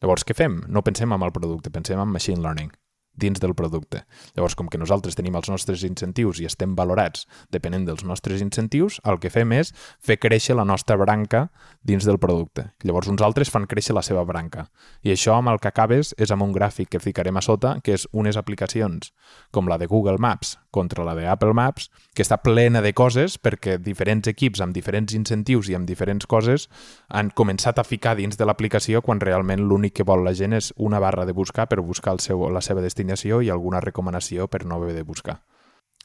[0.02, 0.60] Llavors, què fem?
[0.68, 2.70] No pensem en el producte, pensem en Machine Learning
[3.18, 4.04] dins del producte.
[4.36, 9.00] Llavors, com que nosaltres tenim els nostres incentius i estem valorats depenent dels nostres incentius,
[9.04, 11.48] el que fem és fer créixer la nostra branca
[11.82, 12.68] dins del producte.
[12.84, 14.68] Llavors, uns altres fan créixer la seva branca.
[15.02, 17.96] I això amb el que acabes és amb un gràfic que ficarem a sota, que
[17.98, 19.12] és unes aplicacions
[19.50, 23.38] com la de Google Maps contra la de Apple Maps, que està plena de coses
[23.40, 26.68] perquè diferents equips amb diferents incentius i amb diferents coses
[27.08, 30.72] han començat a ficar dins de l'aplicació quan realment l'únic que vol la gent és
[30.76, 34.48] una barra de buscar per buscar el seu, la seva destinació destinació i alguna recomanació
[34.48, 35.42] per no haver de buscar.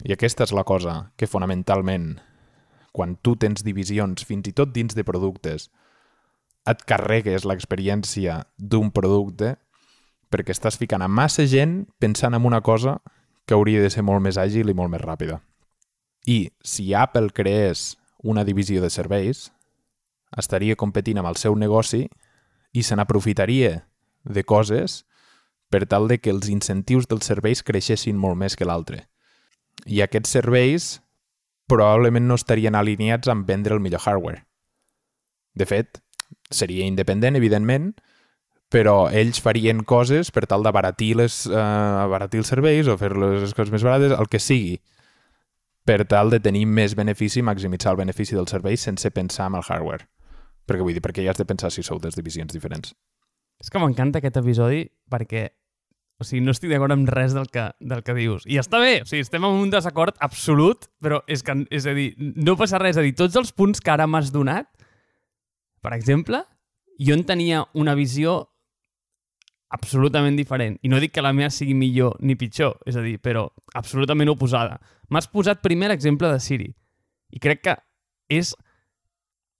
[0.03, 2.19] I aquesta és la cosa que fonamentalment,
[2.91, 5.69] quan tu tens divisions, fins i tot dins de productes,
[6.65, 9.57] et carregues l'experiència d'un producte
[10.31, 13.01] perquè estàs ficant a massa gent pensant en una cosa
[13.45, 15.41] que hauria de ser molt més àgil i molt més ràpida.
[16.25, 19.51] I si Apple creés una divisió de serveis,
[20.37, 22.07] estaria competint amb el seu negoci
[22.73, 23.83] i se n'aprofitaria
[24.23, 25.03] de coses
[25.73, 29.07] per tal de que els incentius dels serveis creixessin molt més que l'altre.
[29.89, 30.89] I aquests serveis
[31.71, 34.43] probablement no estarien alineats amb vendre el millor hardware.
[35.57, 35.97] De fet,
[36.53, 37.93] seria independent, evidentment,
[38.73, 43.53] però ells farien coses per tal d'abaratir les, uh, abaratir els serveis o fer les
[43.53, 44.77] coses més barates, el que sigui,
[45.85, 49.57] per tal de tenir més benefici i maximitzar el benefici del servei sense pensar en
[49.57, 50.05] el hardware.
[50.69, 52.93] Perquè vull dir, perquè ja has de pensar si sou des divisions diferents.
[53.61, 55.49] És que m'encanta aquest episodi perquè
[56.23, 58.47] o sigui, no estic d'acord amb res del que, del que dius.
[58.49, 61.93] I està bé, o sigui, estem en un desacord absolut, però és que, és a
[61.97, 62.95] dir, no passa res.
[62.95, 64.69] És a dir, tots els punts que ara m'has donat,
[65.83, 66.41] per exemple,
[67.03, 68.39] jo en tenia una visió
[69.73, 70.77] absolutament diferent.
[70.85, 74.31] I no dic que la meva sigui millor ni pitjor, és a dir, però absolutament
[74.31, 74.77] oposada.
[75.09, 76.69] M'has posat primer l'exemple de Siri.
[77.33, 77.77] I crec que
[78.31, 78.53] és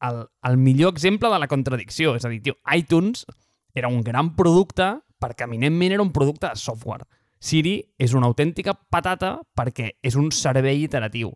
[0.06, 2.14] el, el millor exemple de la contradicció.
[2.16, 3.26] És a dir, tio, iTunes
[3.74, 4.94] era un gran producte
[5.24, 7.08] perquè eminentment era un producte de software.
[7.44, 11.34] Siri és una autèntica patata perquè és un servei iteratiu.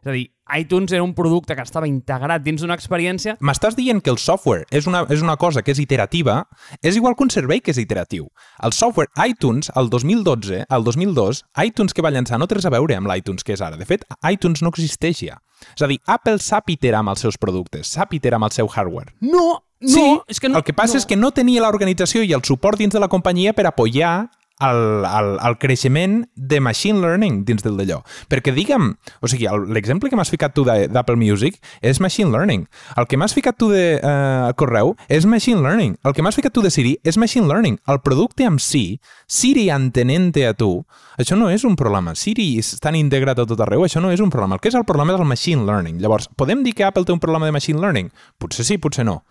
[0.00, 3.34] És a dir, iTunes era un producte que estava integrat dins d'una experiència...
[3.44, 6.38] M'estàs dient que el software és una, és una cosa que és iterativa,
[6.80, 8.30] és igual que un servei que és iteratiu.
[8.64, 12.72] El software iTunes, el 2012, el 2002, iTunes que va llançar no té res a
[12.72, 13.76] veure amb l'iTunes que és ara.
[13.76, 15.36] De fet, iTunes no existeix ja.
[15.76, 18.72] És a dir, Apple sap iterar amb els seus productes, sap iterar amb el seu
[18.72, 19.12] hardware.
[19.20, 21.00] No, no, sí, és que no, el que passa no.
[21.00, 24.28] és que no tenia l'organització i el suport dins de la companyia per apoyar
[24.60, 28.00] el, el, el creixement de machine learning dins del d'allò.
[28.30, 28.92] Perquè digue'm,
[29.24, 32.66] o sigui, l'exemple que m'has ficat tu d'Apple Music és machine learning.
[33.00, 35.96] El que m'has ficat tu de uh, correu és machine learning.
[36.04, 37.80] El que m'has ficat tu de Siri és machine learning.
[37.88, 40.84] El producte en si, Siri entenent-te a tu,
[41.16, 42.14] això no és un problema.
[42.14, 44.58] Siri estan integrat a tot arreu, això no és un problema.
[44.58, 46.00] El que és el problema és el machine learning.
[46.04, 48.12] Llavors, podem dir que Apple té un problema de machine learning?
[48.38, 49.22] Potser sí, potser no.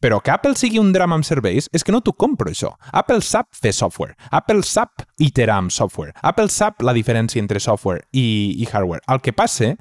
[0.00, 2.74] Però que Apple sigui un drama amb serveis és que no t'ho compro, això.
[2.92, 4.16] Apple sap fer software.
[4.30, 6.12] Apple sap iterar amb software.
[6.22, 9.02] Apple sap la diferència entre software i, i hardware.
[9.08, 9.74] El que passa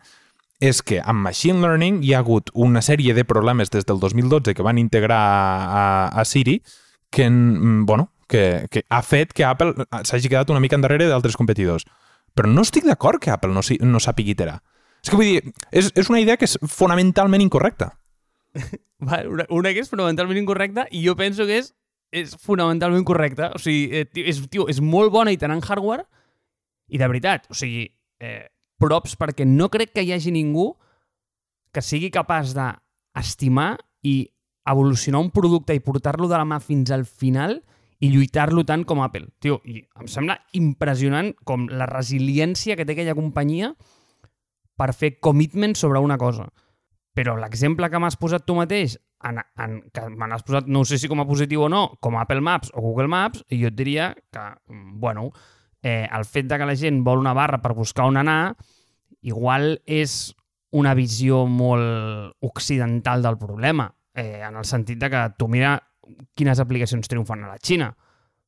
[0.63, 4.55] és que amb Machine Learning hi ha hagut una sèrie de problemes des del 2012
[4.55, 6.61] que van integrar a, a, Siri
[7.11, 11.85] que, bueno, que, que ha fet que Apple s'hagi quedat una mica endarrere d'altres competidors.
[12.35, 14.57] Però no estic d'acord que Apple no, no sàpiga iterar.
[15.03, 17.93] És que vull dir, és, és una idea que és fonamentalment incorrecta.
[19.03, 21.71] una, una que és fonamentalment incorrecta i jo penso que és,
[22.15, 23.51] és fonamentalment correcta.
[23.55, 26.05] O sigui, eh, tio, és, tio, és molt bona i tenant hardware
[26.87, 27.87] i de veritat, o sigui,
[28.21, 28.45] eh,
[28.79, 30.73] props perquè no crec que hi hagi ningú
[31.73, 33.75] que sigui capaç d'estimar
[34.05, 34.21] i
[34.65, 37.59] evolucionar un producte i portar-lo de la mà fins al final
[38.03, 39.29] i lluitar-lo tant com Apple.
[39.39, 43.73] Tio, i em sembla impressionant com la resiliència que té aquella companyia
[44.75, 46.49] per fer commitment sobre una cosa.
[47.15, 50.99] Però l'exemple que m'has posat tu mateix, en, en, que me n'has posat, no sé
[50.99, 53.77] si com a positiu o no, com a Apple Maps o Google Maps, jo et
[53.77, 55.29] diria que, mm, bueno,
[55.81, 58.55] eh, el fet de que la gent vol una barra per buscar on anar,
[59.21, 60.35] igual és
[60.75, 65.77] una visió molt occidental del problema, eh, en el sentit de que tu mira
[66.35, 67.93] quines aplicacions triomfan a la Xina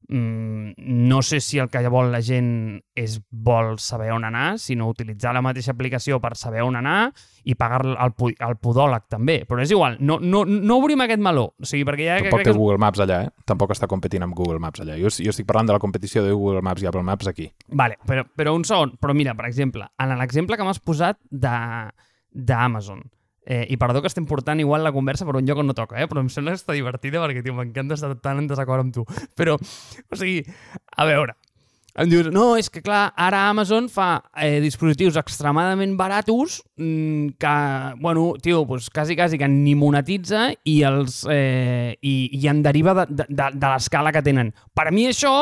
[0.09, 5.33] no sé si el que vol la gent és vol saber on anar, sinó utilitzar
[5.35, 7.09] la mateixa aplicació per saber on anar
[7.43, 9.41] i pagar el, el podòleg també.
[9.47, 11.49] Però és igual, no, no, no obrim aquest meló.
[11.59, 12.55] O sigui, perquè ja Tampoc té que...
[12.55, 13.33] Google Maps allà, eh?
[13.47, 14.95] Tampoc està competint amb Google Maps allà.
[15.01, 17.49] Jo, jo estic parlant de la competició de Google Maps i Apple Maps aquí.
[17.67, 18.95] Vale, però, però un segon.
[19.01, 23.03] Però mira, per exemple, en l'exemple que m'has posat d'Amazon,
[23.47, 26.01] Eh, I perdó que estem portant igual la conversa per un lloc on no toca,
[26.03, 26.07] eh?
[26.11, 29.05] però em sembla que està divertida perquè, m'encanta estar tan en desacord amb tu.
[29.39, 30.41] Però, o sigui,
[30.91, 31.37] a veure,
[31.97, 37.55] em dius, no, és que clar, ara Amazon fa eh, dispositius extremadament baratos mmm, que,
[38.03, 42.93] bueno, tio, pues, quasi, quasi que ni monetitza i, els, eh, i, i en deriva
[42.99, 44.53] de, de, de, l'escala que tenen.
[44.77, 45.33] Per mi això,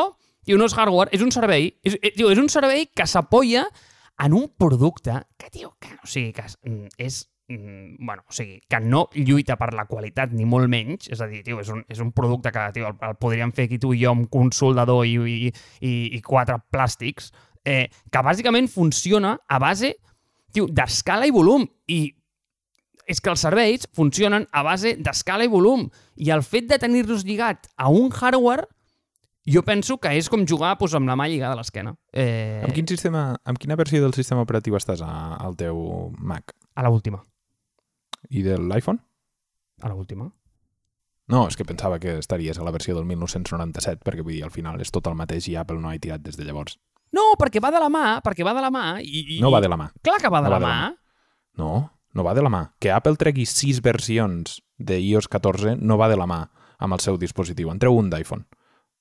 [0.48, 1.74] tio, no és hardware, és un servei.
[1.84, 3.66] És, eh, tio, és un servei que s'apoya
[4.24, 6.56] en un producte que, tio, que, o sigui, que és,
[6.96, 11.20] és mm, bueno, o sigui, que no lluita per la qualitat ni molt menys, és
[11.22, 13.78] a dir, tio, és, un, és un producte que tio, el, el podríem fer aquí
[13.82, 17.30] tu i jo amb un soldador i, i, i, i quatre plàstics,
[17.64, 19.94] eh, que bàsicament funciona a base
[20.56, 21.66] d'escala i volum.
[21.86, 22.00] I
[23.06, 25.86] és que els serveis funcionen a base d'escala i volum.
[26.16, 28.66] I el fet de tenir-los lligat a un hardware
[29.46, 31.94] jo penso que és com jugar pues, amb la mà lligada a l'esquena.
[32.10, 32.64] Eh...
[32.66, 35.78] Amb, quin sistema, amb quina versió del sistema operatiu estàs a, al teu
[36.18, 36.56] Mac?
[36.74, 37.22] A l'última.
[38.30, 39.00] I de l'iPhone?
[39.82, 40.30] A l'última.
[41.28, 44.54] No, és que pensava que estaries a la versió del 1997, perquè vull dir, al
[44.54, 46.78] final és tot el mateix i Apple no ha tirat des de llavors.
[47.16, 49.24] No, perquè va de la mà, perquè va de la mà i...
[49.36, 49.88] i No va de la mà.
[50.06, 50.76] Clar que va de no la va de mà.
[50.86, 51.70] la No,
[52.14, 52.62] no va de la mà.
[52.78, 56.44] Que Apple tregui sis versions de iOS 14 no va de la mà
[56.78, 57.70] amb el seu dispositiu.
[57.72, 58.46] En treu un d'iPhone.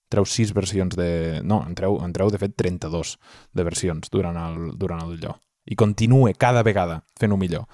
[0.10, 1.42] Treu sis versions de...
[1.44, 3.16] No, en treu, en treu de fet 32
[3.54, 5.42] de versions durant el, durant el lloc.
[5.66, 7.66] I continue cada vegada fent-ho millor.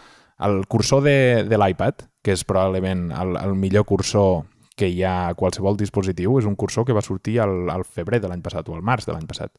[0.42, 4.46] El cursor de, de l'iPad, que és probablement el, el millor cursor
[4.78, 8.22] que hi ha a qualsevol dispositiu, és un cursor que va sortir al, al febrer
[8.22, 9.54] de l'any passat o al març de l'any passat.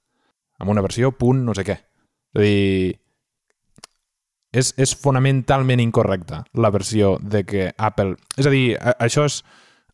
[0.59, 1.79] Amb una versió punt no sé què.
[2.33, 2.99] És a dir,
[4.53, 8.17] és, és fonamentalment incorrecta la versió de que Apple...
[8.37, 9.43] És a dir, a, això és...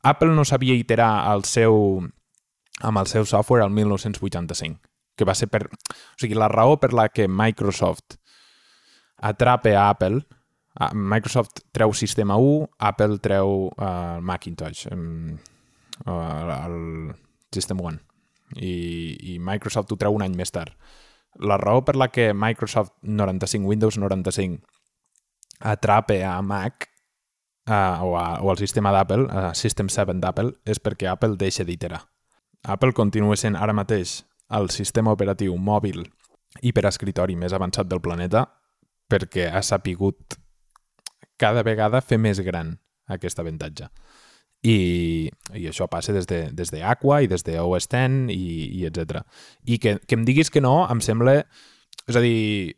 [0.06, 1.74] Apple no sabia iterar el seu,
[2.86, 4.78] amb el seu software al 1985,
[5.18, 5.64] que va ser per...
[5.66, 8.18] O sigui, la raó per la que Microsoft
[9.18, 10.22] atrapa a Apple
[10.94, 15.38] Microsoft treu sistema 1, Apple treu uh, Macintosh, um,
[16.06, 17.14] uh, el
[17.52, 17.98] System 1,
[18.62, 18.74] i,
[19.34, 20.74] i Microsoft ho treu un any més tard.
[21.42, 24.62] La raó per la que Microsoft 95, Windows 95,
[25.58, 26.88] atrapa a Mac
[27.68, 31.66] uh, o, a, o al sistema d'Apple, uh, System 7 d'Apple, és perquè Apple deixa
[31.66, 32.04] d'iterar.
[32.66, 34.22] Apple continua sent ara mateix
[34.54, 36.04] el sistema operatiu mòbil
[36.64, 38.46] i per escritori més avançat del planeta
[39.08, 40.38] perquè ha sapigut
[41.40, 42.76] cada vegada fer més gran
[43.08, 43.88] aquest avantatge.
[44.66, 48.42] I, i això passa des de, des de Aqua i des de OS X i,
[48.80, 49.22] i etc.
[49.64, 51.40] I que, que em diguis que no, em sembla...
[52.08, 52.74] És a dir,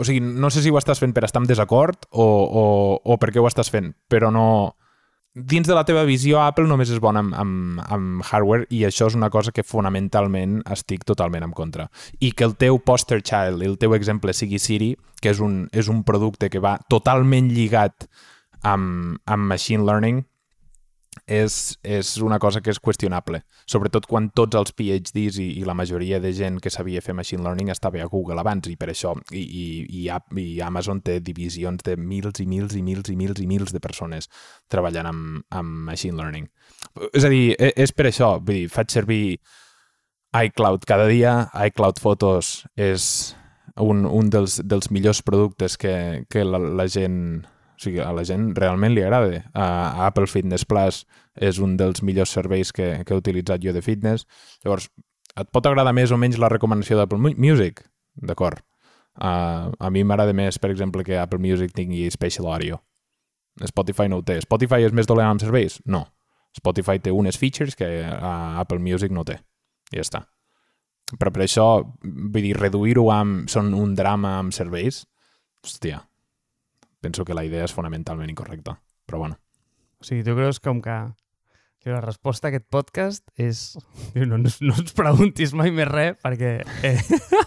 [0.00, 2.64] o sigui, no sé si ho estàs fent per estar en desacord o, o,
[3.04, 4.76] o per què ho estàs fent, però no...
[5.34, 9.06] Dins de la teva visió, Apple només és bona amb, amb, amb hardware i això
[9.06, 11.86] és una cosa que fonamentalment estic totalment en contra.
[12.18, 15.86] I que el teu poster child, el teu exemple sigui Siri, que és un, és
[15.86, 18.08] un producte que va totalment lligat
[18.66, 20.24] amb, amb machine learning,
[21.26, 23.42] és, és una cosa que és qüestionable.
[23.68, 27.44] Sobretot quan tots els PhDs i, i la majoria de gent que sabia fer machine
[27.44, 29.64] learning estava a Google abans i per això i, i,
[30.02, 30.08] i,
[30.44, 33.80] i Amazon té divisions de mils i mils i mils i mils i mils de
[33.80, 34.30] persones
[34.68, 36.48] treballant amb, amb machine learning.
[37.12, 39.24] És a dir, és, és per això, vull dir, faig servir
[40.36, 43.34] iCloud cada dia, iCloud Photos és
[43.80, 47.46] un, un dels, dels millors productes que, que la, la gent
[47.80, 49.40] o sigui, a la gent realment li agrada.
[49.54, 51.06] A, a Apple Fitness Plus
[51.40, 54.26] és un dels millors serveis que, que he utilitzat jo de fitness.
[54.64, 54.90] Llavors,
[55.40, 57.80] et pot agradar més o menys la recomanació d'Apple Music?
[58.20, 58.60] D'acord.
[59.16, 62.82] Uh, a mi m'agrada més, per exemple, que Apple Music tingui Special Audio.
[63.64, 64.36] Spotify no ho té.
[64.44, 65.80] Spotify és més dolent amb serveis?
[65.86, 66.04] No.
[66.56, 69.38] Spotify té unes features que uh, Apple Music no té.
[69.94, 70.22] I ja està.
[71.16, 71.66] Però per això,
[72.04, 73.48] vull dir, reduir-ho amb...
[73.50, 75.06] Són un drama amb serveis?
[75.64, 76.04] Hòstia,
[77.00, 78.78] penso que la idea és fonamentalment incorrecta.
[79.08, 79.40] Però bueno.
[80.00, 80.96] O sigui, tu creus com que,
[81.80, 83.64] que la resposta a aquest podcast és...
[84.14, 86.54] Diu, no, no, no ens preguntis mai més res perquè
[86.86, 86.96] eh,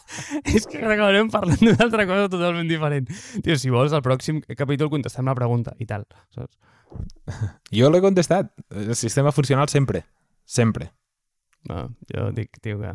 [0.55, 3.09] és que acabarem parlant d'una altra cosa totalment diferent.
[3.45, 6.05] Tio, si vols, al pròxim capítol contestem la pregunta i tal.
[6.35, 6.57] Saps?
[7.73, 8.51] Jo l'he contestat.
[8.69, 10.03] El sistema funcional sempre.
[10.45, 10.91] Sempre.
[11.69, 12.91] No, jo dic, tio, que,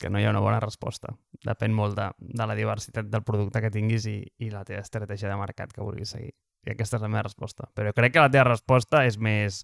[0.00, 1.12] que no hi ha una bona resposta.
[1.44, 5.30] Depèn molt de, de la diversitat del producte que tinguis i, i la teva estratègia
[5.30, 6.32] de mercat que vulguis seguir.
[6.66, 7.68] I aquesta és la meva resposta.
[7.74, 9.62] Però crec que la teva resposta és més...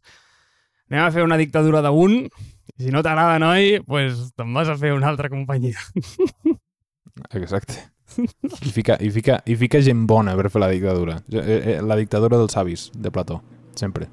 [0.90, 2.26] Anem a fer una dictadura d'un,
[2.76, 5.80] i si no t'agrada, noi, pues te'n vas a fer una altra companyia.
[7.40, 7.80] Exacte.
[8.18, 11.16] I fica, i, fica, I fica gent bona per fer la dictadura.
[11.32, 13.40] Eh, eh, La dictadura dels savis, de Plató.
[13.74, 14.10] Sempre.